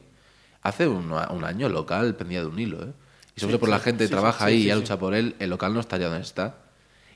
[0.62, 2.82] Hace un, un año el local pendía de un hilo.
[2.82, 2.92] ¿eh?
[3.36, 5.72] Y sobre por la gente que trabaja ahí y ya lucha por él, el local
[5.72, 6.56] no estaría donde está.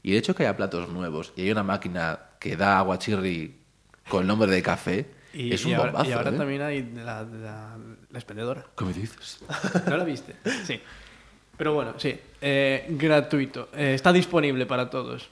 [0.02, 3.56] Y el hecho que haya platos nuevos y hay una máquina que da agua chirri
[4.08, 6.10] con el nombre de café, Y, es un y ahora, bombazo.
[6.10, 6.36] y ahora ¿eh?
[6.36, 7.76] también hay la, la,
[8.10, 8.64] la expendedora.
[8.76, 9.40] ¿Qué me dices?
[9.88, 10.36] ¿No la viste?
[10.64, 10.80] Sí.
[11.56, 12.16] Pero bueno, sí.
[12.40, 13.68] eh, gratuito.
[13.76, 15.28] Está disponible para todos.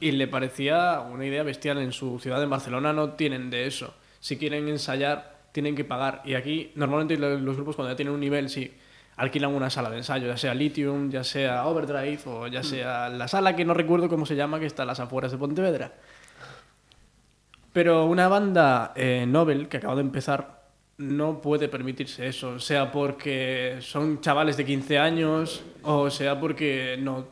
[0.00, 1.78] Y le parecía una idea bestial.
[1.78, 3.94] En su ciudad, en Barcelona, no tienen de eso.
[4.20, 6.22] Si quieren ensayar, tienen que pagar.
[6.24, 8.72] Y aquí, normalmente lo- los grupos cuando ya tienen un nivel, sí,
[9.16, 13.26] alquilan una sala de ensayo, ya sea Lithium, ya sea Overdrive o ya sea la
[13.26, 15.92] sala que no recuerdo cómo se llama, que está a las afueras de Pontevedra.
[17.72, 20.58] Pero una banda eh, Nobel que acaba de empezar
[20.98, 27.26] no puede permitirse eso, sea porque son chavales de 15 años o sea porque no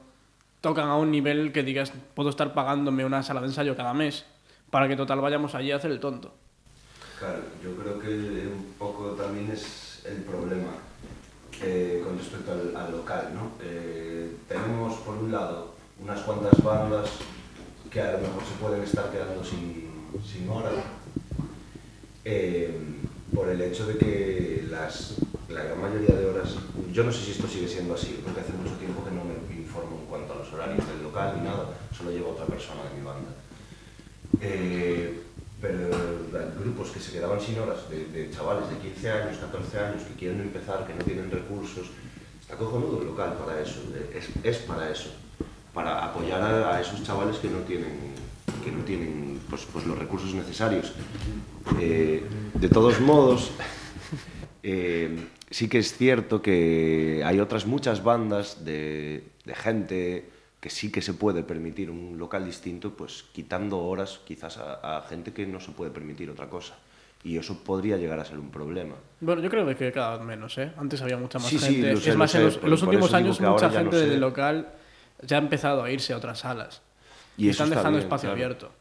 [0.67, 4.25] tocan a un nivel que digas puedo estar pagándome una sala de ensayo cada mes
[4.69, 6.35] para que total vayamos allí a hacer el tonto.
[7.21, 8.09] Claro, yo creo que
[8.49, 10.73] un poco también es el problema
[11.63, 13.53] eh, con respecto al, al local, ¿no?
[13.63, 17.11] Eh, tenemos por un lado unas cuantas bandas
[17.89, 19.89] que a lo mejor se pueden estar quedando sin,
[20.25, 20.73] sin hora
[22.25, 22.77] eh,
[23.33, 25.15] por el hecho de que las,
[25.49, 26.57] la gran mayoría de horas,
[26.93, 29.13] yo no sé si esto sigue siendo así, porque hace mucho tiempo que
[30.71, 31.65] en cuanto a los horarios del local ni nada,
[31.97, 33.31] solo lleva otra persona de mi banda.
[34.41, 35.23] Eh,
[35.61, 35.89] pero
[36.61, 40.41] grupos que se quedaban sin horas, de, chavales de 15 años, 14 años, que quieren
[40.41, 41.89] empezar, que no tienen recursos,
[42.41, 43.81] está cojonudo el local para eso,
[44.45, 45.11] es, para eso,
[45.73, 48.13] para apoyar a, a, esos chavales que no tienen,
[48.63, 50.93] que no tienen pues, pues los recursos necesarios.
[51.81, 52.23] Eh,
[52.55, 53.51] de todos modos,
[54.63, 55.17] eh,
[55.51, 60.36] sí que es cierto que hay otras muchas bandas de, de gente
[60.67, 65.03] que sí que se puede permitir un local distinto, pues quitando horas quizás a, a,
[65.03, 66.75] gente que no se puede permitir otra cosa.
[67.23, 68.97] Y eso podría llegar a ser un problema.
[69.21, 70.73] Bueno, yo creo que cada vez menos, ¿eh?
[70.77, 71.95] Antes había mucha más sí, gente.
[71.95, 74.71] Sí, sé, es más, en los, en los últimos años mucha gente no del local
[75.23, 76.83] ya ha empezado a irse a otras salas.
[77.37, 78.35] Y están está dejando bien, espacio claro.
[78.35, 78.73] abierto.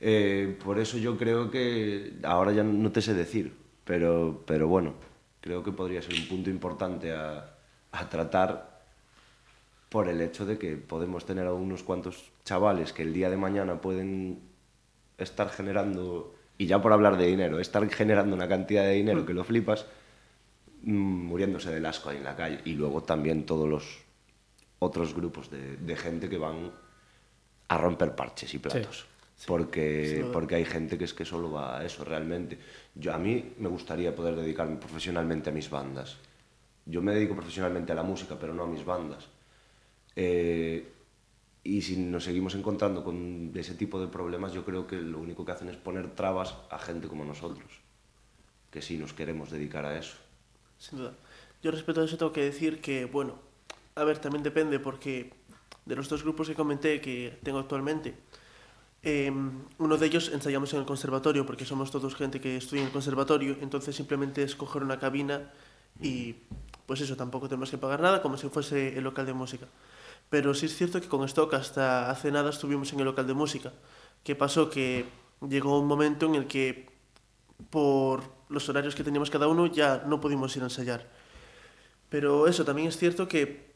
[0.00, 3.52] Eh, por eso yo creo que ahora ya no te sé decir,
[3.84, 4.94] pero, pero bueno,
[5.40, 7.54] creo que podría ser un punto importante a,
[7.92, 8.73] a tratar
[9.94, 13.36] por el hecho de que podemos tener a unos cuantos chavales que el día de
[13.36, 14.40] mañana pueden
[15.18, 19.32] estar generando, y ya por hablar de dinero, estar generando una cantidad de dinero que
[19.34, 19.86] lo flipas,
[20.82, 22.58] mm, muriéndose del asco ahí en la calle.
[22.64, 23.98] Y luego también todos los
[24.80, 26.72] otros grupos de, de gente que van
[27.68, 29.06] a romper parches y platos.
[29.46, 30.28] Porque, Sí.
[30.32, 32.58] porque hay gente que es que solo va a eso realmente.
[32.96, 36.16] Yo, a mí me gustaría poder dedicarme profesionalmente a mis bandas.
[36.84, 39.28] Yo me dedico profesionalmente a la música, pero no a mis bandas.
[40.16, 40.92] Eh,
[41.62, 45.44] y si nos seguimos encontrando con ese tipo de problemas, yo creo que lo único
[45.44, 47.80] que hacen es poner trabas a gente como nosotros,
[48.70, 50.16] que sí nos queremos dedicar a eso.
[50.78, 51.14] Sin duda.
[51.62, 53.38] Yo respecto a eso tengo que decir que, bueno,
[53.94, 55.32] a ver, también depende porque
[55.86, 58.14] de los dos grupos que comenté que tengo actualmente,
[59.02, 59.30] eh,
[59.78, 62.92] uno de ellos ensayamos en el conservatorio porque somos todos gente que estudia en el
[62.92, 65.50] conservatorio, entonces simplemente es coger una cabina
[66.00, 66.36] y
[66.86, 69.66] pues eso, tampoco tenemos que pagar nada como si fuese el local de música.
[70.30, 73.34] Pero sí es cierto que con Stock hasta hace nada estuvimos en el local de
[73.34, 73.72] música.
[74.22, 74.70] ¿Qué pasó?
[74.70, 75.04] Que
[75.48, 76.88] llegó un momento en el que
[77.70, 81.08] por los horarios que teníamos cada uno ya no pudimos ir a ensayar.
[82.08, 83.74] Pero eso, también es cierto que,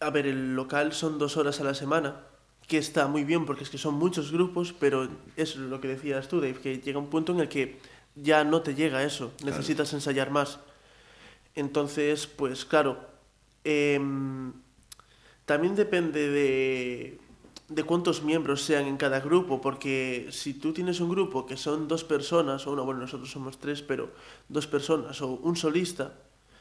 [0.00, 2.22] a ver, el local son dos horas a la semana,
[2.66, 6.28] que está muy bien porque es que son muchos grupos, pero es lo que decías
[6.28, 7.78] tú, Dave, que llega un punto en el que
[8.16, 10.58] ya no te llega eso, necesitas ensayar más.
[11.54, 12.98] Entonces, pues claro,
[13.64, 14.52] em,
[15.46, 17.18] también depende de,
[17.68, 21.88] de cuántos miembros sean en cada grupo, porque si tú tienes un grupo que son
[21.88, 24.10] dos personas, o una, bueno, nosotros somos tres, pero
[24.48, 26.12] dos personas, o un solista,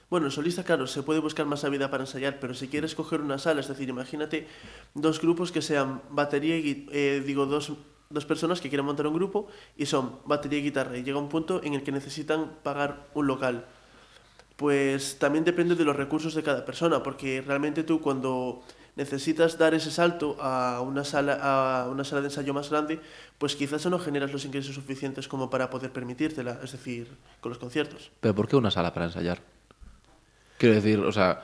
[0.09, 3.21] bueno, el solista, claro, se puede buscar más vida para ensayar, pero si quieres coger
[3.21, 4.47] una sala, es decir, imagínate
[4.93, 7.73] dos grupos que sean batería y, eh, digo, dos,
[8.09, 11.29] dos personas que quieran montar un grupo y son batería y guitarra, y llega un
[11.29, 13.65] punto en el que necesitan pagar un local.
[14.55, 18.63] Pues también depende de los recursos de cada persona, porque realmente tú cuando
[18.95, 21.39] necesitas dar ese salto a una sala,
[21.83, 23.01] a una sala de ensayo más grande,
[23.37, 27.09] pues quizás no generas los ingresos suficientes como para poder permitírtela, es decir,
[27.41, 28.11] con los conciertos.
[28.21, 29.41] ¿Pero por qué una sala para ensayar?
[30.57, 31.43] Quiero decir, o sea,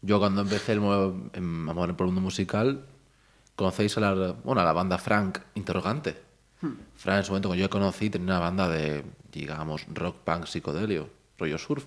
[0.00, 2.84] yo cuando empecé el, mo- en, a mover por el mundo musical,
[3.54, 6.20] conocéis a la, bueno, a la banda Frank Interrogante.
[6.96, 11.08] Frank en su momento, cuando yo conocí, tenía una banda de, digamos, rock punk psicodelio,
[11.38, 11.84] rollo surf.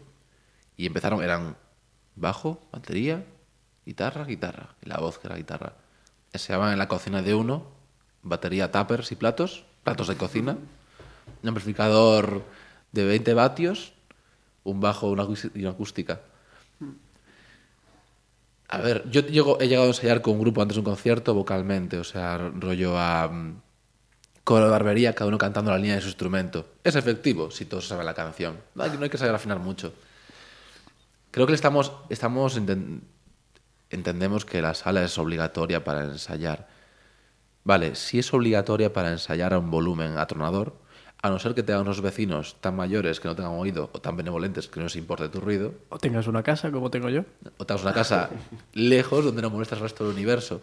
[0.77, 1.55] Y empezaron, eran
[2.15, 3.25] bajo, batería,
[3.85, 4.75] guitarra, guitarra.
[4.81, 5.73] Y la voz que era guitarra.
[6.33, 7.65] Se llamaban en la cocina de uno,
[8.21, 10.57] batería, tuppers y platos, platos de cocina.
[11.41, 12.43] Un amplificador
[12.91, 13.93] de 20 vatios,
[14.63, 16.21] un bajo una y una acústica.
[18.67, 21.33] A ver, yo llego, he llegado a ensayar con un grupo antes de un concierto
[21.33, 23.31] vocalmente, o sea, rollo a
[24.43, 26.67] coro de barbería, cada uno cantando la línea de su instrumento.
[26.83, 28.57] Es efectivo si todos saben la canción.
[28.75, 29.93] No hay, no hay que saber afinar mucho.
[31.35, 33.01] Creo que le estamos, estamos enten-
[33.89, 36.69] entendemos que la sala es obligatoria para ensayar.
[37.65, 40.77] Vale, si es obligatoria para ensayar a un volumen atronador,
[41.21, 44.15] a no ser que tengan unos vecinos tan mayores que no tengan oído o tan
[44.15, 47.25] benevolentes que no les importe tu ruido, O tengas una casa como tengo yo.
[47.57, 48.29] o tengas una casa
[48.73, 50.61] lejos donde no molestas al resto del universo.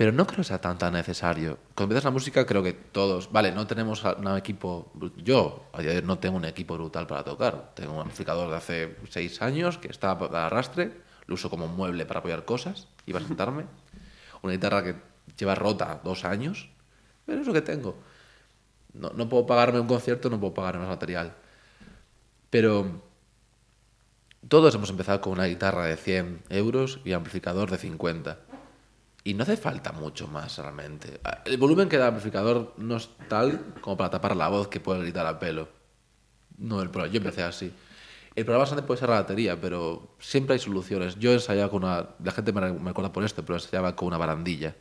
[0.00, 1.58] Pero no creo que sea tan tan necesario.
[1.74, 5.82] Cuando empiezas la música creo que todos, vale, no tenemos a- un equipo, yo a
[5.82, 7.72] día de hoy no tengo un equipo brutal para tocar.
[7.74, 10.92] Tengo un amplificador de hace seis años que está de arrastre,
[11.26, 13.66] lo uso como mueble para apoyar cosas y para sentarme.
[14.42, 14.94] Una guitarra que
[15.36, 16.70] lleva rota dos años,
[17.26, 17.94] pero es lo que tengo.
[18.94, 21.34] No, no puedo pagarme un concierto, no puedo pagarme más material.
[22.48, 23.02] Pero
[24.48, 28.38] todos hemos empezado con una guitarra de 100 euros y amplificador de 50.
[29.22, 31.20] Y no hace falta mucho más realmente.
[31.44, 34.80] El volumen que da el amplificador no es tal como para tapar la voz que
[34.80, 35.68] puede gritar a pelo.
[36.56, 37.72] No, el pro- yo empecé así.
[38.34, 41.18] El problema bastante puede ser la batería, pero siempre hay soluciones.
[41.18, 42.10] Yo ensayaba con una.
[42.22, 44.74] La gente me, acuerda por esto, pero ensayaba con una barandilla.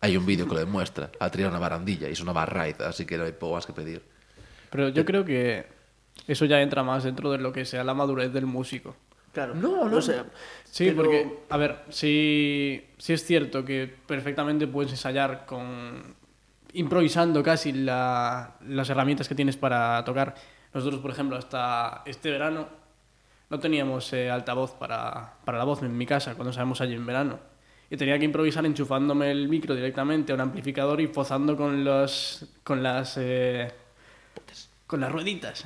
[0.00, 1.10] Hay un vídeo que lo demuestra.
[1.18, 4.02] Batería era una barandilla y sonaba raid, así que no hay poco más que pedir.
[4.70, 5.66] Pero yo creo que
[6.26, 8.96] eso ya entra más dentro de lo que sea la madurez del músico.
[9.38, 9.54] Claro.
[9.54, 9.96] No, no.
[9.98, 10.24] O sea,
[10.64, 16.16] Sí, pero- porque, a ver, sí, sí es cierto que perfectamente puedes ensayar con.
[16.72, 20.34] improvisando casi la- las herramientas que tienes para tocar.
[20.74, 22.68] Nosotros, por ejemplo, hasta este verano
[23.48, 27.06] no teníamos eh, altavoz para, para la voz en mi casa cuando salimos allí en
[27.06, 27.38] verano.
[27.90, 32.44] Y tenía que improvisar enchufándome el micro directamente a un amplificador y pozando con los.
[32.64, 33.16] con las.
[33.18, 33.72] eh,
[34.86, 35.64] con las rueditas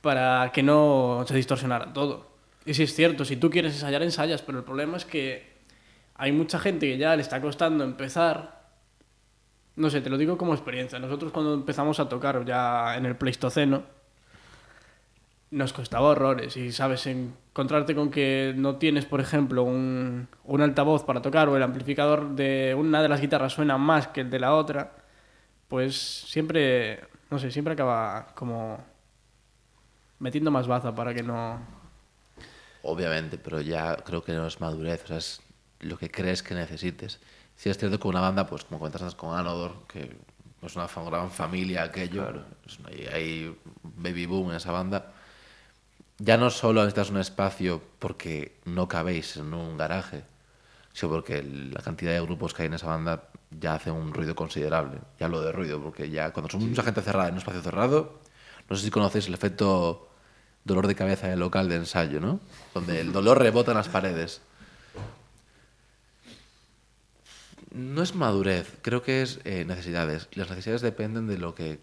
[0.00, 2.31] para que no se distorsionara todo.
[2.64, 5.52] Y sí es cierto, si tú quieres ensayar, ensayas, pero el problema es que
[6.14, 8.62] hay mucha gente que ya le está costando empezar.
[9.74, 10.98] No sé, te lo digo como experiencia.
[10.98, 13.82] Nosotros cuando empezamos a tocar ya en el Pleistoceno,
[15.50, 16.56] nos costaba horrores.
[16.56, 21.56] Y sabes, encontrarte con que no tienes, por ejemplo, un, un altavoz para tocar o
[21.56, 24.92] el amplificador de una de las guitarras suena más que el de la otra,
[25.68, 28.78] pues siempre, no sé, siempre acaba como
[30.18, 31.81] metiendo más baza para que no...
[32.82, 35.40] Obviamente, pero ya creo que no es madurez, o sea, es
[35.80, 37.20] lo que crees que necesites.
[37.56, 40.16] Si es cierto que una banda, pues como comentas antes con Anodor, que
[40.62, 42.22] es una gran familia aquello,
[42.66, 45.12] es una- hay, hay baby boom en esa banda,
[46.18, 50.24] ya no solo necesitas un espacio porque no cabéis en un garaje,
[50.92, 54.34] sino porque la cantidad de grupos que hay en esa banda ya hace un ruido
[54.34, 54.98] considerable.
[55.18, 58.20] Ya hablo de ruido, porque ya cuando son mucha gente cerrada en un espacio cerrado,
[58.68, 60.08] no sé si conocéis el efecto
[60.64, 62.40] dolor de cabeza del local de ensayo, ¿no?
[62.74, 64.40] Donde el dolor rebota en las paredes.
[67.70, 70.28] No es madurez, creo que es eh, necesidades.
[70.32, 71.80] Las necesidades dependen de lo que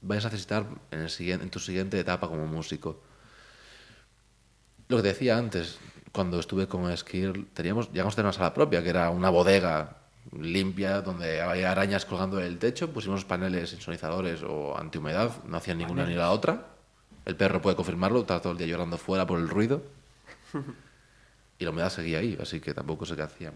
[0.00, 3.00] vayas a necesitar en, el siguiente, en tu siguiente etapa como músico.
[4.88, 5.78] Lo que decía antes,
[6.12, 9.98] cuando estuve con Skill, teníamos, llegamos a tener una sala propia, que era una bodega
[10.32, 16.04] limpia, donde había arañas colgando del techo, pusimos paneles insonizadores o antihumedad, no hacían ninguna
[16.04, 16.77] ni la otra.
[17.28, 19.82] El perro puede confirmarlo, está todo el día llorando fuera por el ruido.
[21.60, 23.52] Y la humedad seguía ahí, así que tampoco sé qué hacían.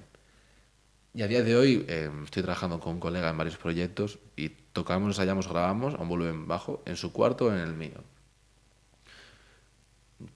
[1.14, 4.48] Y a día de hoy eh, estoy trabajando con un colega en varios proyectos y
[4.48, 8.02] tocamos, ensayamos, grabamos a un volumen bajo en su cuarto o en el mío.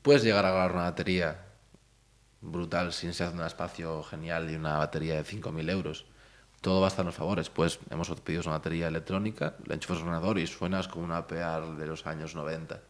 [0.00, 1.44] Puedes llegar a grabar una batería
[2.40, 6.06] brutal sin ser un espacio genial y una batería de 5.000 euros.
[6.62, 7.50] Todo va a estar en los favores.
[7.50, 11.76] Pues hemos pedido una batería electrónica, la enchufas al ordenador y suenas como una PEAR
[11.76, 12.80] de los años 90.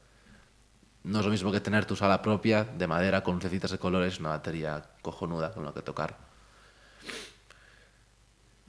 [1.06, 4.18] No es lo mismo que tener tu sala propia de madera con lucecitas de colores,
[4.18, 6.16] una batería cojonuda con la que tocar.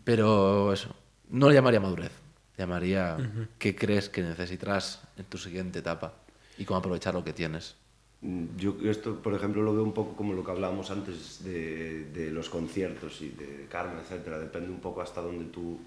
[0.04, 0.96] Pero eso,
[1.30, 2.12] no lo llamaría madurez.
[2.58, 3.18] Llamaría
[3.60, 6.14] qué crees que necesitarás en tu siguiente etapa
[6.58, 7.76] y cómo aprovechar lo que tienes.
[8.22, 12.06] Mm, Yo esto, por ejemplo, lo veo un poco como lo que hablábamos antes de,
[12.12, 14.40] de los conciertos y de Carmen, etcétera.
[14.40, 15.80] Depende un poco hasta dónde tú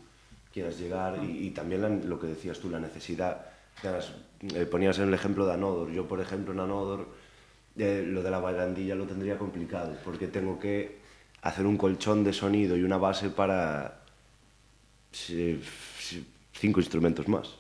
[0.52, 3.46] quieras llegar y, y también la- lo que decías tú, la necesidad.
[3.82, 4.12] Además,
[4.54, 5.90] eh, ponías en el ejemplo de Anodor.
[5.90, 7.08] Yo, por ejemplo, en Anodor,
[7.76, 10.98] eh, lo de la barandilla lo tendría complicado porque tengo que
[11.42, 14.00] hacer un colchón de sonido y una base para
[15.12, 17.56] cinco instrumentos más.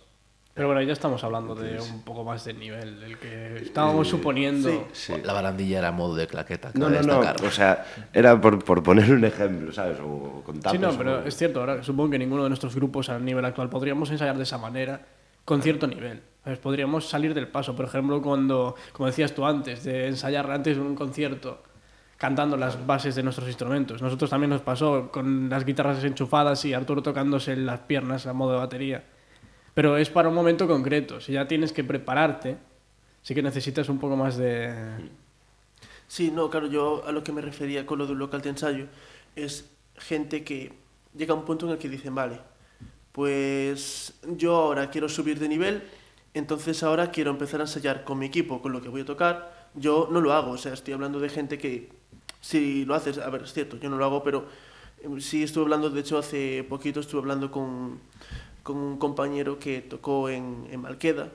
[0.52, 4.88] Pero bueno, ya estamos hablando de un poco más de nivel, el que estábamos suponiendo...
[4.92, 5.14] Sí.
[5.24, 6.72] La barandilla era modo de claqueta.
[6.74, 9.98] No, no, no, o sea, era por, por poner un ejemplo, ¿sabes?
[10.00, 13.08] O con Sí, no, o- pero es cierto, ahora supongo que ninguno de nuestros grupos
[13.08, 15.06] a nivel actual podríamos ensayar de esa manera
[15.44, 16.20] con cierto nivel.
[16.44, 16.58] ¿Sabes?
[16.58, 20.82] Podríamos salir del paso, por ejemplo, cuando, como decías tú antes, de ensayar antes de
[20.82, 21.62] un concierto
[22.16, 24.02] cantando las bases de nuestros instrumentos.
[24.02, 28.52] Nosotros también nos pasó con las guitarras desenchufadas y Arturo tocándose las piernas a modo
[28.52, 29.04] de batería.
[29.72, 31.20] Pero es para un momento concreto.
[31.20, 32.58] Si ya tienes que prepararte,
[33.22, 34.74] sí que necesitas un poco más de...
[36.08, 38.50] Sí, no, claro, yo a lo que me refería con lo de un local de
[38.50, 38.86] ensayo
[39.34, 40.74] es gente que
[41.16, 42.38] llega a un punto en el que dicen, vale,
[43.12, 45.82] pues yo ahora quiero subir de nivel,
[46.34, 49.68] entonces ahora quiero empezar a ensayar con mi equipo, con lo que voy a tocar.
[49.74, 51.90] Yo no lo hago, o sea, estoy hablando de gente que
[52.40, 54.46] si lo haces, a ver, es cierto, yo no lo hago, pero
[55.02, 58.00] eh, sí estuve hablando, de hecho hace poquito estuve hablando con,
[58.62, 61.30] con un compañero que tocó en, en Malqueda,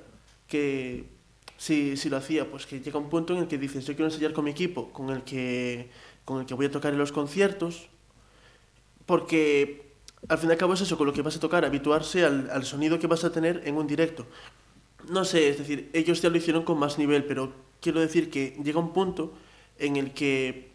[0.47, 1.05] que
[1.57, 4.05] si, si lo hacía, pues que llega un punto en el que dices, yo quiero
[4.05, 5.89] ensayar con mi equipo, con el que,
[6.25, 7.87] con el que voy a tocar en los conciertos,
[9.05, 9.93] porque
[10.27, 12.49] al fin y al cabo es eso, con lo que vas a tocar, habituarse al,
[12.49, 14.25] al sonido que vas a tener en un directo.
[15.09, 17.51] No sé, es decir, ellos ya lo hicieron con más nivel, pero
[17.81, 19.33] quiero decir que llega un punto
[19.77, 20.71] en el que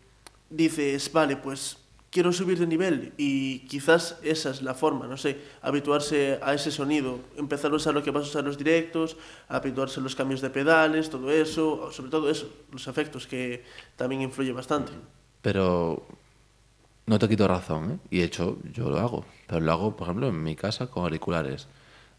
[0.51, 1.79] dices, vale, pues
[2.11, 6.71] quiero subir de nivel y quizás esa es la forma, no sé, habituarse a ese
[6.71, 9.17] sonido, empezar a usar lo que vas a usar los directos,
[9.49, 13.65] habituarse a los cambios de pedales, todo eso, sobre todo eso, los efectos que
[13.97, 14.93] también influye bastante.
[15.41, 16.05] Pero
[17.07, 17.99] no te quito razón, ¿eh?
[18.11, 21.05] y de hecho yo lo hago, pero lo hago, por ejemplo, en mi casa con
[21.05, 21.69] auriculares.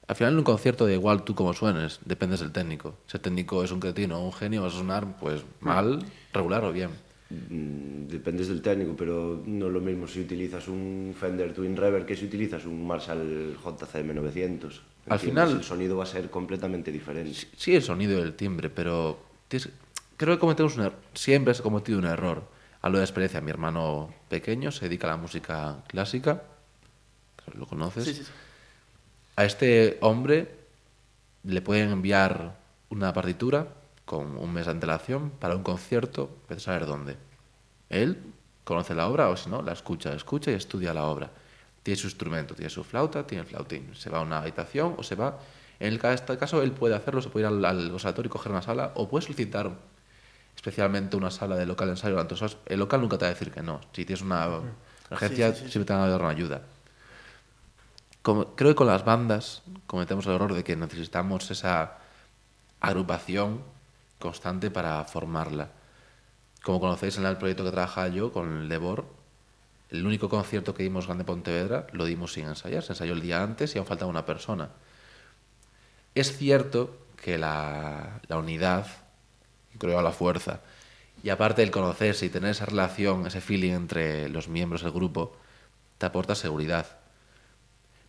[0.08, 2.98] Al final en un concierto da igual tú cómo suenes, dependes del técnico.
[3.08, 6.64] Si el técnico es un cretino o un genio, vas a sonar pues mal, regular
[6.66, 6.90] o bien.
[7.30, 12.06] Mm, Dependes del técnico, pero no es lo mismo si utilizas un Fender Twin Reverb
[12.06, 14.82] que si utilizas un Marshall JCM 900.
[15.08, 17.34] Al final- El sonido va a ser completamente diferente.
[17.56, 19.70] Sí, el sonido y el timbre, pero tienes-
[20.18, 22.44] creo que cometemos un er- siempre se ha cometido un error.
[22.82, 23.40] Hablo de experiencia.
[23.40, 26.44] Mi hermano pequeño se dedica a la música clásica,
[27.54, 28.04] lo conoces.
[28.04, 28.32] Sí, sí, sí.
[29.42, 30.54] A este hombre
[31.42, 33.70] le pueden enviar una partitura
[34.06, 37.18] con un mes de antelación para un concierto, pero saber dónde.
[37.90, 38.20] Él
[38.64, 41.32] conoce la obra o si no, la escucha, escucha y estudia la obra.
[41.82, 43.96] Tiene su instrumento, tiene su flauta, tiene el flautín.
[43.96, 45.40] Se va a una habitación o se va...
[45.80, 48.62] En este caso, él puede hacerlo, se puede ir al, al conservatorio y coger una
[48.62, 49.72] sala o puede solicitar
[50.56, 52.16] especialmente una sala de local de ensayo.
[52.16, 52.58] horas.
[52.68, 53.82] El local nunca te va a decir que no.
[53.92, 54.62] Si tienes una
[55.10, 56.62] emergencia, Sí, sí, sí, siempre te van a dar una ayuda.
[58.24, 61.98] Creo que con las bandas cometemos el error de que necesitamos esa
[62.80, 63.64] agrupación
[64.20, 65.70] constante para formarla.
[66.64, 69.06] Como conocéis en el proyecto que trabajaba yo con Lebor,
[69.90, 72.84] el único concierto que dimos grande Pontevedra lo dimos sin ensayar.
[72.84, 74.70] Se ensayó el día antes y aún faltaba una persona.
[76.14, 78.86] Es cierto que la, la unidad
[79.80, 80.62] creo a la fuerza.
[81.24, 85.36] Y aparte el conocerse y tener esa relación, ese feeling entre los miembros del grupo,
[85.98, 87.01] te aporta seguridad.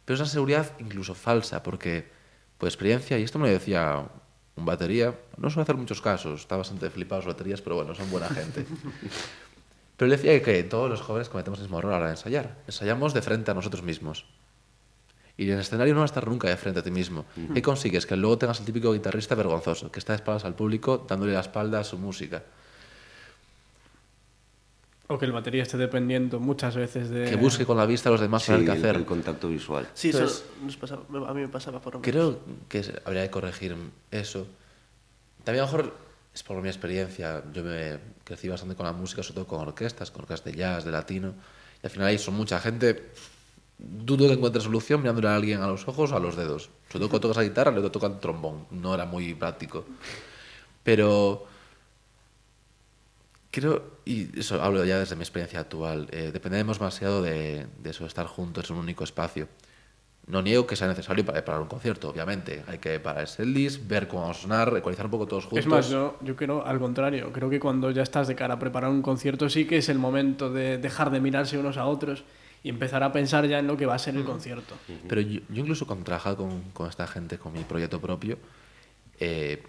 [0.04, 2.08] Pero esa seguridad incluso falsa, porque
[2.58, 4.04] por experiencia, y esto me lo decía
[4.56, 8.10] un batería, no suele hacer muchos casos, está bastante flipado las baterías, pero bueno, son
[8.10, 8.66] buena gente.
[9.96, 12.14] Pero él decía que todos los jóvenes cometemos el mismo error a la hora de
[12.14, 12.56] ensayar.
[12.66, 14.26] Ensayamos de frente a nosotros mismos.
[15.36, 17.24] Y en el escenario no vas a estar nunca de frente a ti mismo.
[17.54, 18.04] ¿Qué consigues?
[18.04, 21.40] Que luego tengas el típico guitarrista vergonzoso, que está de espaldas al público, dándole la
[21.40, 22.42] espalda a su música.
[25.12, 27.28] O que el batería esté dependiendo muchas veces de...
[27.28, 28.96] Que busque con la vista a los demás Sí, saber qué el, hacer.
[28.96, 29.88] el contacto visual.
[29.94, 32.10] Sí, eso Entonces- nos pasaba- a mí me pasaba por lo menos.
[32.10, 32.38] Creo
[32.68, 33.76] que habría que corregir
[34.10, 34.46] eso.
[35.44, 35.94] También a lo mejor
[36.34, 37.42] es por mi experiencia.
[37.52, 40.84] Yo me crecí bastante con la música, sobre todo con orquestas, con orquestas de jazz,
[40.84, 41.34] de latino.
[41.82, 43.10] Y al final ahí son mucha gente.
[43.78, 46.70] Dudo que encuentre solución mirándole a alguien a los ojos o a los dedos.
[46.88, 48.66] Sobre todo cuando tocas la guitarra, luego tocan trombón.
[48.70, 49.84] No era muy práctico.
[50.84, 51.46] Pero
[53.52, 58.02] creo, y eso hablo ya desde mi experiencia actual, eh, dependemos demasiado de, de eso,
[58.02, 59.46] de estar juntos en un único espacio.
[60.26, 62.62] No niego que sea necesario para preparar un concierto, obviamente.
[62.68, 65.58] Hay que parar el list, ver cómo vamos a sonar, ecualizar un poco todos juntos.
[65.58, 67.32] Es más, yo, yo creo al contrario.
[67.32, 69.98] Creo que cuando ya estás de cara a preparar un concierto sí que es el
[69.98, 72.22] momento de dejar de mirarse unos a otros
[72.62, 74.76] y empezar a pensar ya en lo que va a ser el concierto.
[75.08, 78.38] Pero yo, yo incluso cuando trabajaba con, con esta gente, con mi proyecto propio,
[79.18, 79.60] eh,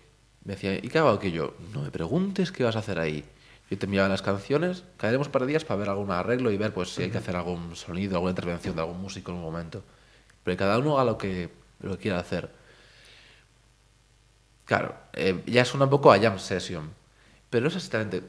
[0.45, 1.55] me decía, ¿y qué hago aquello?
[1.73, 3.25] No me preguntes qué vas a hacer ahí.
[3.74, 6.93] Yo te enviaba las canciones, caeremos para días para ver algún arreglo y ver pues
[6.93, 9.82] si hay que hacer algún sonido, alguna intervención de algún músico en un momento.
[10.43, 11.49] Pero cada uno haga lo que,
[11.82, 12.51] lo que quiera hacer.
[14.65, 16.91] Claro, eh, ya suena un poco a jam session,
[17.49, 18.21] pero es exactamente,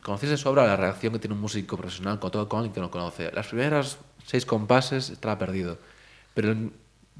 [0.00, 2.80] conocéis de sobra la reacción que tiene un músico profesional con todo con alguien que
[2.80, 3.32] no conoce.
[3.32, 5.76] Las primeras seis compases estará perdido,
[6.34, 6.54] pero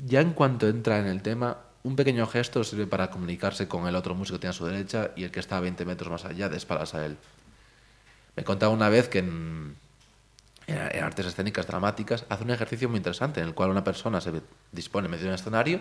[0.06, 3.96] ya en cuanto entra en el tema, un pequeño gesto sirve para comunicarse con el
[3.96, 6.24] otro músico que tiene a su derecha y el que está a 20 metros más
[6.24, 7.16] allá de espaldas a él.
[8.36, 9.76] Me contaba una vez que en,
[11.02, 14.32] artes escénicas dramáticas hace un ejercicio muy interesante en el cual una persona se
[14.72, 15.80] dispone en medio de un escenario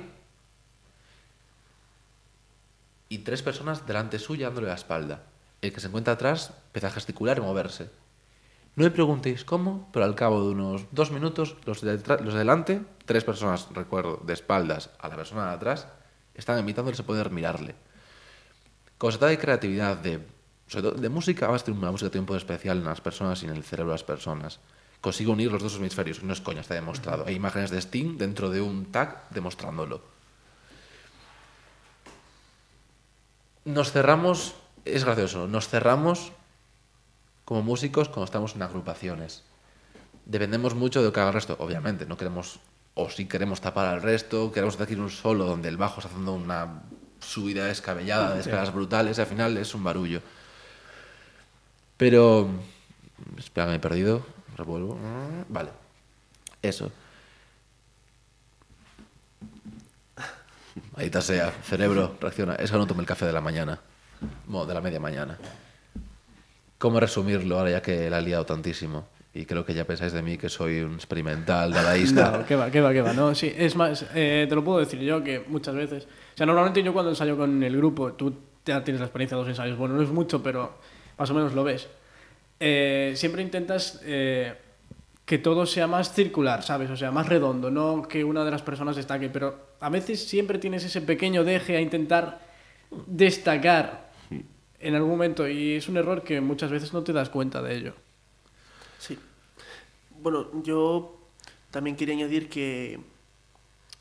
[3.09, 5.23] y tres personas delante suya dándole la espalda.
[5.61, 7.89] El que se encuentra atrás empieza a gesticular y moverse.
[8.75, 12.39] No me preguntéis cómo, pero al cabo de unos dos minutos, los de, los de
[12.39, 15.87] delante, tres personas, recuerdo, de espaldas a la persona de atrás,
[16.33, 17.75] están imitándole se poder mirarle.
[18.97, 20.25] Trata de creatividad, de,
[20.67, 23.45] sobre todo de música, además una música tiene un poder especial en las personas y
[23.45, 24.59] en el cerebro de las personas.
[25.01, 27.25] Consigue unir los dos hemisferios, no es coña, está demostrado.
[27.27, 30.01] Hay imágenes de Sting dentro de un tag demostrándolo.
[33.65, 34.55] Nos cerramos,
[34.85, 36.31] es gracioso, nos cerramos
[37.45, 39.43] como músicos cuando estamos en agrupaciones.
[40.25, 42.59] Dependemos mucho de lo que haga el resto, obviamente, no queremos,
[42.93, 46.33] o si queremos tapar al resto, queremos hacer un solo donde el bajo está haciendo
[46.33, 46.83] una
[47.19, 50.21] subida descabellada de escalas brutales y al final es un barullo.
[51.97, 52.49] Pero,
[53.37, 54.25] espera me he perdido,
[54.57, 54.97] revuelvo,
[55.49, 55.69] vale,
[56.61, 56.91] eso.
[60.95, 62.55] Ahí está sea, cerebro, reacciona.
[62.55, 63.79] Es no tomé el café de la mañana.
[64.47, 65.37] Bueno, de la media mañana.
[66.77, 69.07] ¿Cómo resumirlo ahora ya que la he liado tantísimo?
[69.33, 72.37] Y creo que ya pensáis de mí que soy un experimental, dadaísta.
[72.37, 73.13] No, que va, que va, que va.
[73.13, 76.03] No, sí, es más, eh, te lo puedo decir yo que muchas veces.
[76.03, 78.35] O sea, normalmente yo cuando ensayo con el grupo, tú
[78.65, 79.77] ya tienes la experiencia de dos ensayos.
[79.77, 80.77] Bueno, no es mucho, pero
[81.17, 81.87] más o menos lo ves.
[82.59, 84.53] Eh, siempre intentas eh,
[85.25, 86.89] que todo sea más circular, ¿sabes?
[86.89, 90.59] O sea, más redondo, no que una de las personas destaque, pero a veces siempre
[90.59, 92.39] tienes ese pequeño deje a intentar
[93.07, 94.11] destacar
[94.79, 97.75] en algún momento y es un error que muchas veces no te das cuenta de
[97.75, 97.93] ello.
[98.99, 99.17] Sí.
[100.21, 101.17] Bueno, yo
[101.71, 102.99] también quería añadir que,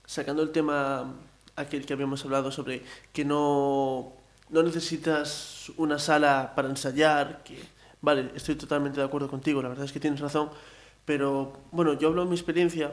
[0.04, 1.14] sacando el tema
[1.56, 2.82] aquel que habíamos hablado sobre
[3.12, 4.12] que no,
[4.50, 7.58] no necesitas una sala para ensayar, que,
[8.00, 10.50] vale, estoy totalmente de acuerdo contigo, la verdad es que tienes razón,
[11.04, 12.92] pero bueno, yo hablo de mi experiencia,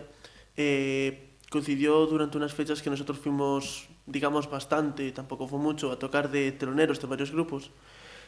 [0.58, 6.30] eh, coincidió durante unas fechas que nosotros fuimos, digamos, bastante, tampoco fue mucho, a tocar
[6.30, 7.72] de teloneros de varios grupos,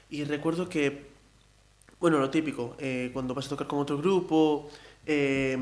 [0.09, 1.11] y recuerdo que
[2.01, 4.67] bueno, lo típico, eh, cuando vas a tocar con otro grupo,
[5.05, 5.55] eh,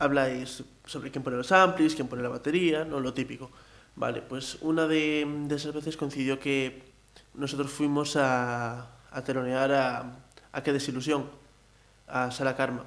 [0.00, 3.48] habláis sobre quién pone los amplis, quién pone la batería, no lo típico.
[3.94, 6.89] Vale, pues una de, de esas veces coincidió que
[7.34, 10.16] nosotros fuimos a, a telonear a,
[10.52, 11.26] a Qué Desilusión,
[12.06, 12.84] a Sala Karma.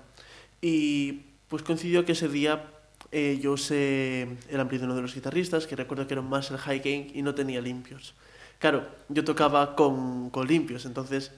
[0.61, 2.69] Y pues coincidió que ese día
[3.11, 6.57] eh, yo el ampli de uno de los guitarristas, que recuerdo que era un Marshall
[6.57, 8.15] High Gain y no tenía limpios.
[8.57, 11.31] Claro, yo tocaba con, con limpios, entonces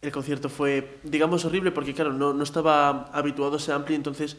[0.00, 4.36] el concierto fue, digamos, horrible porque, claro, no, no estaba habituado a ese ampli, entonces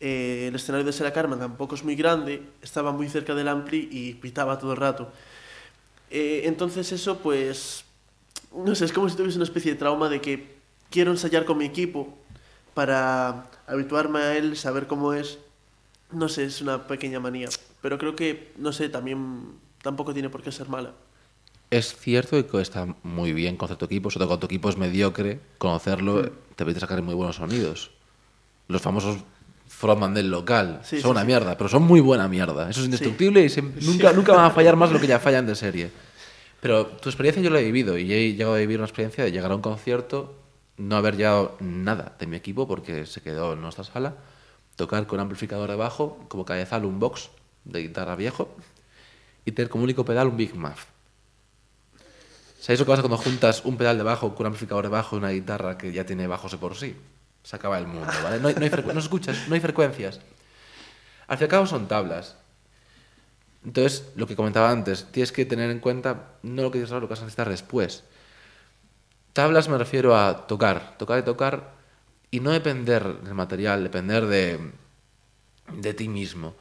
[0.00, 3.88] eh, el escenario de Sera Karma tampoco es muy grande, estaba muy cerca del ampli
[3.92, 5.12] y pitaba todo el rato.
[6.14, 7.86] Eh, entonces eso, pues,
[8.54, 10.56] no sé, es como si tuviese una especie de trauma de que
[10.90, 12.14] quiero ensayar con mi equipo
[12.74, 15.38] para habituarme a él, saber cómo es.
[16.10, 17.48] No sé, es una pequeña manía,
[17.80, 20.92] pero creo que, no sé, también tampoco tiene por qué ser mala.
[21.70, 24.76] Es cierto que está muy bien conocer tu equipo, sobre todo cuando tu equipo es
[24.76, 27.90] mediocre, conocerlo te permite sacar muy buenos sonidos.
[28.68, 29.16] Los famosos
[29.72, 32.68] frontman del local Sí, son sí, una mierda, pero son muy buena mierda.
[32.70, 35.18] Eso es indestructible y se- nunca, nunca van a fallar más de lo que ya
[35.26, 35.90] fallan de serie.
[36.60, 39.32] Pero tu experiencia yo la he vivido y he llegado a vivir una experiencia de
[39.32, 40.38] llegar a un concierto,
[40.76, 44.14] no haber llegado nada de mi equipo porque se quedó en nuestra sala,
[44.76, 47.30] tocar con amplificador de bajo, como cabezal un box
[47.64, 48.48] de guitarra viejo
[49.44, 50.84] y tener como único pedal un Big Muff.
[52.60, 55.16] ¿Sabéis lo que pasa cuando juntas un pedal de bajo con un amplificador de bajo
[55.16, 56.94] y una guitarra que ya tiene bajos de por sí?
[57.42, 58.38] Se acaba el mundo, ¿vale?
[58.40, 60.20] No hay, no hay no escuchas, no hay frecuencias.
[61.26, 62.36] Al fin y al cabo son tablas.
[63.64, 67.02] Entonces, lo que comentaba antes, tienes que tener en cuenta no lo que dices ahora,
[67.02, 68.04] lo que vas a necesitar después.
[69.32, 71.70] Tablas me refiero a tocar, tocar y tocar
[72.30, 74.72] y no depender del material, depender de,
[75.74, 76.54] de ti mismo.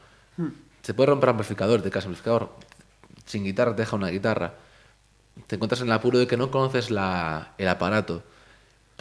[0.81, 2.51] Se puede romper amplificador, te caes amplificador.
[3.25, 4.53] Sin guitarra te deja una guitarra.
[5.47, 8.23] Te encuentras en el apuro de que no conoces la- el aparato.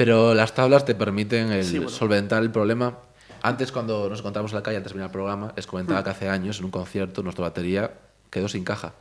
[0.01, 1.90] Pero las tablas te permiten el Sí, bueno.
[1.90, 2.96] solventar el problema.
[3.42, 5.68] Antes, cuando nos encontramos en la calle, antes de venir al programa, les Hmm.
[5.70, 7.90] comentaba que hace años, en un concierto, nuestra batería
[8.30, 8.94] quedó sin caja.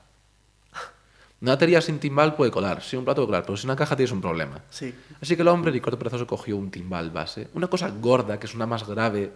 [1.40, 3.96] Una batería sin timbal puede colar, sin un plato puede colar, pero sin una caja
[3.96, 4.60] tienes un problema.
[4.70, 4.94] Sí.
[5.22, 8.54] Así que el hombre, Ricardo Perezoso, cogió un timbal base, una cosa gorda, que es
[8.54, 9.32] una más grave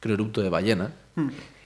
[0.00, 0.90] que un eructo de ballena,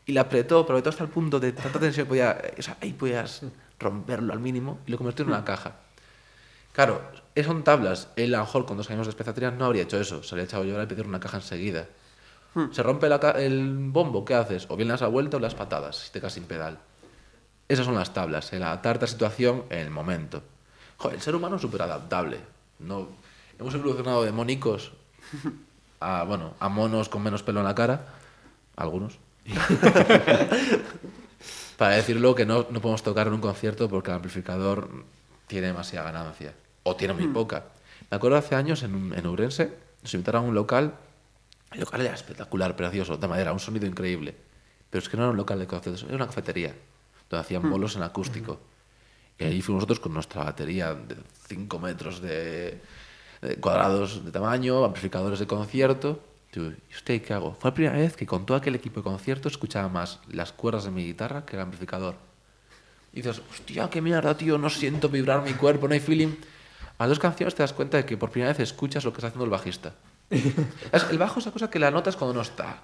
[0.04, 2.76] y la apretó, pero apretó hasta el punto de tanta tensión que podía, o sea,
[2.80, 3.42] ahí podías
[3.78, 5.76] romperlo al mínimo y lo convirtió en una caja.
[6.72, 8.08] Claro, eh, son tablas.
[8.16, 10.22] Él, a lo mejor, con dos años de especiatría, no habría hecho eso.
[10.22, 11.86] Se habría echado a llorar y pedir una caja enseguida.
[12.72, 14.66] Se rompe la ca- el bombo, ¿qué haces?
[14.70, 16.78] O bien le das la vuelta o le das patadas, si te quedas sin pedal.
[17.68, 20.42] Esas son las tablas, el adaptarte a la situación en el momento.
[20.96, 22.40] Joder, el ser humano es súper adaptable.
[22.78, 23.08] No,
[23.58, 24.92] hemos evolucionado de mónicos
[26.00, 28.06] a, bueno, a monos con menos pelo en la cara,
[28.76, 29.18] algunos.
[31.76, 34.88] Para decirlo que no, no podemos tocar en un concierto porque el amplificador
[35.46, 36.54] tiene demasiada ganancia,
[36.88, 37.66] o tiene muy poca.
[38.10, 39.72] Me acuerdo hace años en, en Ourense,
[40.02, 40.94] nos invitaron a un local,
[41.72, 44.34] el local era espectacular, precioso, de madera, un sonido increíble.
[44.90, 46.74] Pero es que no era un local de conciertos, era una cafetería,
[47.28, 48.58] donde hacían bolos en acústico.
[49.38, 51.16] Y ahí fuimos nosotros con nuestra batería de
[51.48, 52.80] 5 metros de,
[53.42, 56.24] de cuadrados de tamaño, amplificadores de concierto.
[56.54, 57.54] ¿y usted qué hago?
[57.54, 60.84] Fue la primera vez que con todo aquel equipo de concierto escuchaba más las cuerdas
[60.84, 62.16] de mi guitarra que el amplificador.
[63.12, 66.34] Y dices, hostia, qué mierda, tío, no siento vibrar mi cuerpo, no hay feeling.
[66.98, 69.18] A las dos canciones te das cuenta de que por primera vez escuchas lo que
[69.18, 69.94] está haciendo el bajista.
[70.92, 72.80] Es- el bajo es esa cosa que la notas cuando no está.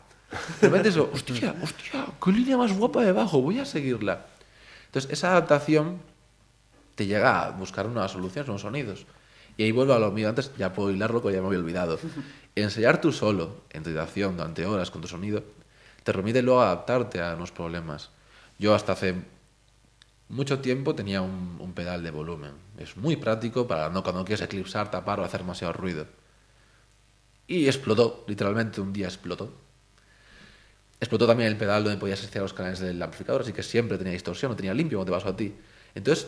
[0.61, 4.27] De repente eso, hostia, hostia, qué línea más guapa de bajo, voy a seguirla.
[4.87, 5.99] Entonces, esa adaptación
[6.95, 9.07] te llega a buscar nuevas soluciones, nuevos sonidos.
[9.57, 11.99] Y ahí vuelvo a lo mío antes, ya puedo hilarlo, que ya me había olvidado.
[12.57, 15.43] Ensayar tú solo, en tu durante horas, con tu sonido,
[16.03, 18.11] te permite luego adaptarte a los problemas.
[18.59, 19.15] Yo hasta hace
[20.35, 22.53] mucho tiempo tenía un, un pedal de volumen.
[22.77, 26.07] Es muy práctico para no cuando quieres eclipsar, tapar o hacer demasiado ruido.
[27.47, 29.53] Y explotó, literalmente un día explotó.
[30.99, 34.13] Explotó también el pedal donde podías asociar los canales del amplificador, así que siempre tenía
[34.13, 35.55] distorsión, no tenía limpio cuando te pasó a ti.
[35.95, 36.27] Entonces,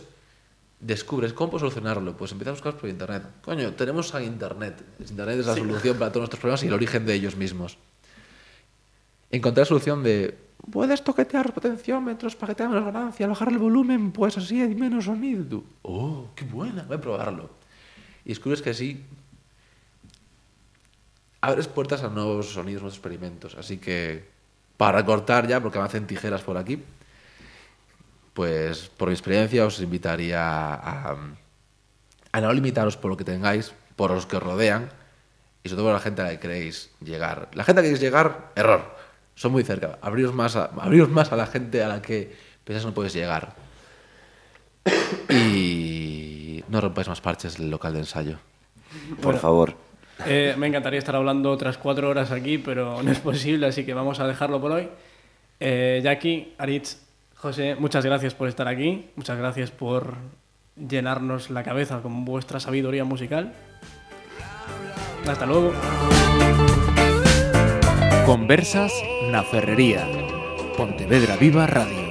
[0.78, 2.16] descubres cómo puedo solucionarlo.
[2.16, 3.24] Pues empiezas a buscar por internet.
[3.42, 4.84] Coño, tenemos a internet.
[5.00, 7.78] Internet es la solución para todos nuestros problemas y el origen de ellos mismos.
[9.30, 13.58] Encontré la solución de puedes toquetear los potenciómetros para que tenga menos ganancia, bajar el
[13.58, 15.62] volumen, pues así hay menos sonido.
[15.82, 17.50] Oh, qué buena, voy a probarlo.
[18.24, 19.04] Y descubres que así
[21.40, 23.54] abres puertas a nuevos sonidos, nuevos experimentos.
[23.54, 24.28] Así que,
[24.76, 26.82] para cortar ya, porque me hacen tijeras por aquí,
[28.34, 31.16] pues por mi experiencia os invitaría a,
[32.32, 34.90] a no limitaros por lo que tengáis, por los que os rodean
[35.64, 37.48] y sobre todo por la gente a la que queréis llegar.
[37.54, 38.94] La gente a la que queréis llegar, error.
[39.36, 39.98] Son muy cerca.
[40.00, 42.34] Abriros más a, abriros más a la gente a la que
[42.64, 43.54] pensás no puedes llegar.
[45.28, 48.38] Y no rompáis más parches del local de ensayo.
[49.20, 49.74] Por favor.
[50.24, 53.92] Eh, me encantaría estar hablando otras cuatro horas aquí, pero no es posible, así que
[53.92, 54.88] vamos a dejarlo por hoy.
[55.60, 57.02] Eh, Jackie, Aritz,
[57.34, 60.14] José, muchas gracias por estar aquí, muchas gracias por
[60.76, 63.52] llenarnos la cabeza con vuestra sabiduría musical.
[65.26, 65.72] Hasta luego.
[68.24, 68.92] Conversas
[69.30, 70.06] na Ferrería.
[70.76, 72.05] Pontevedra Viva Radio.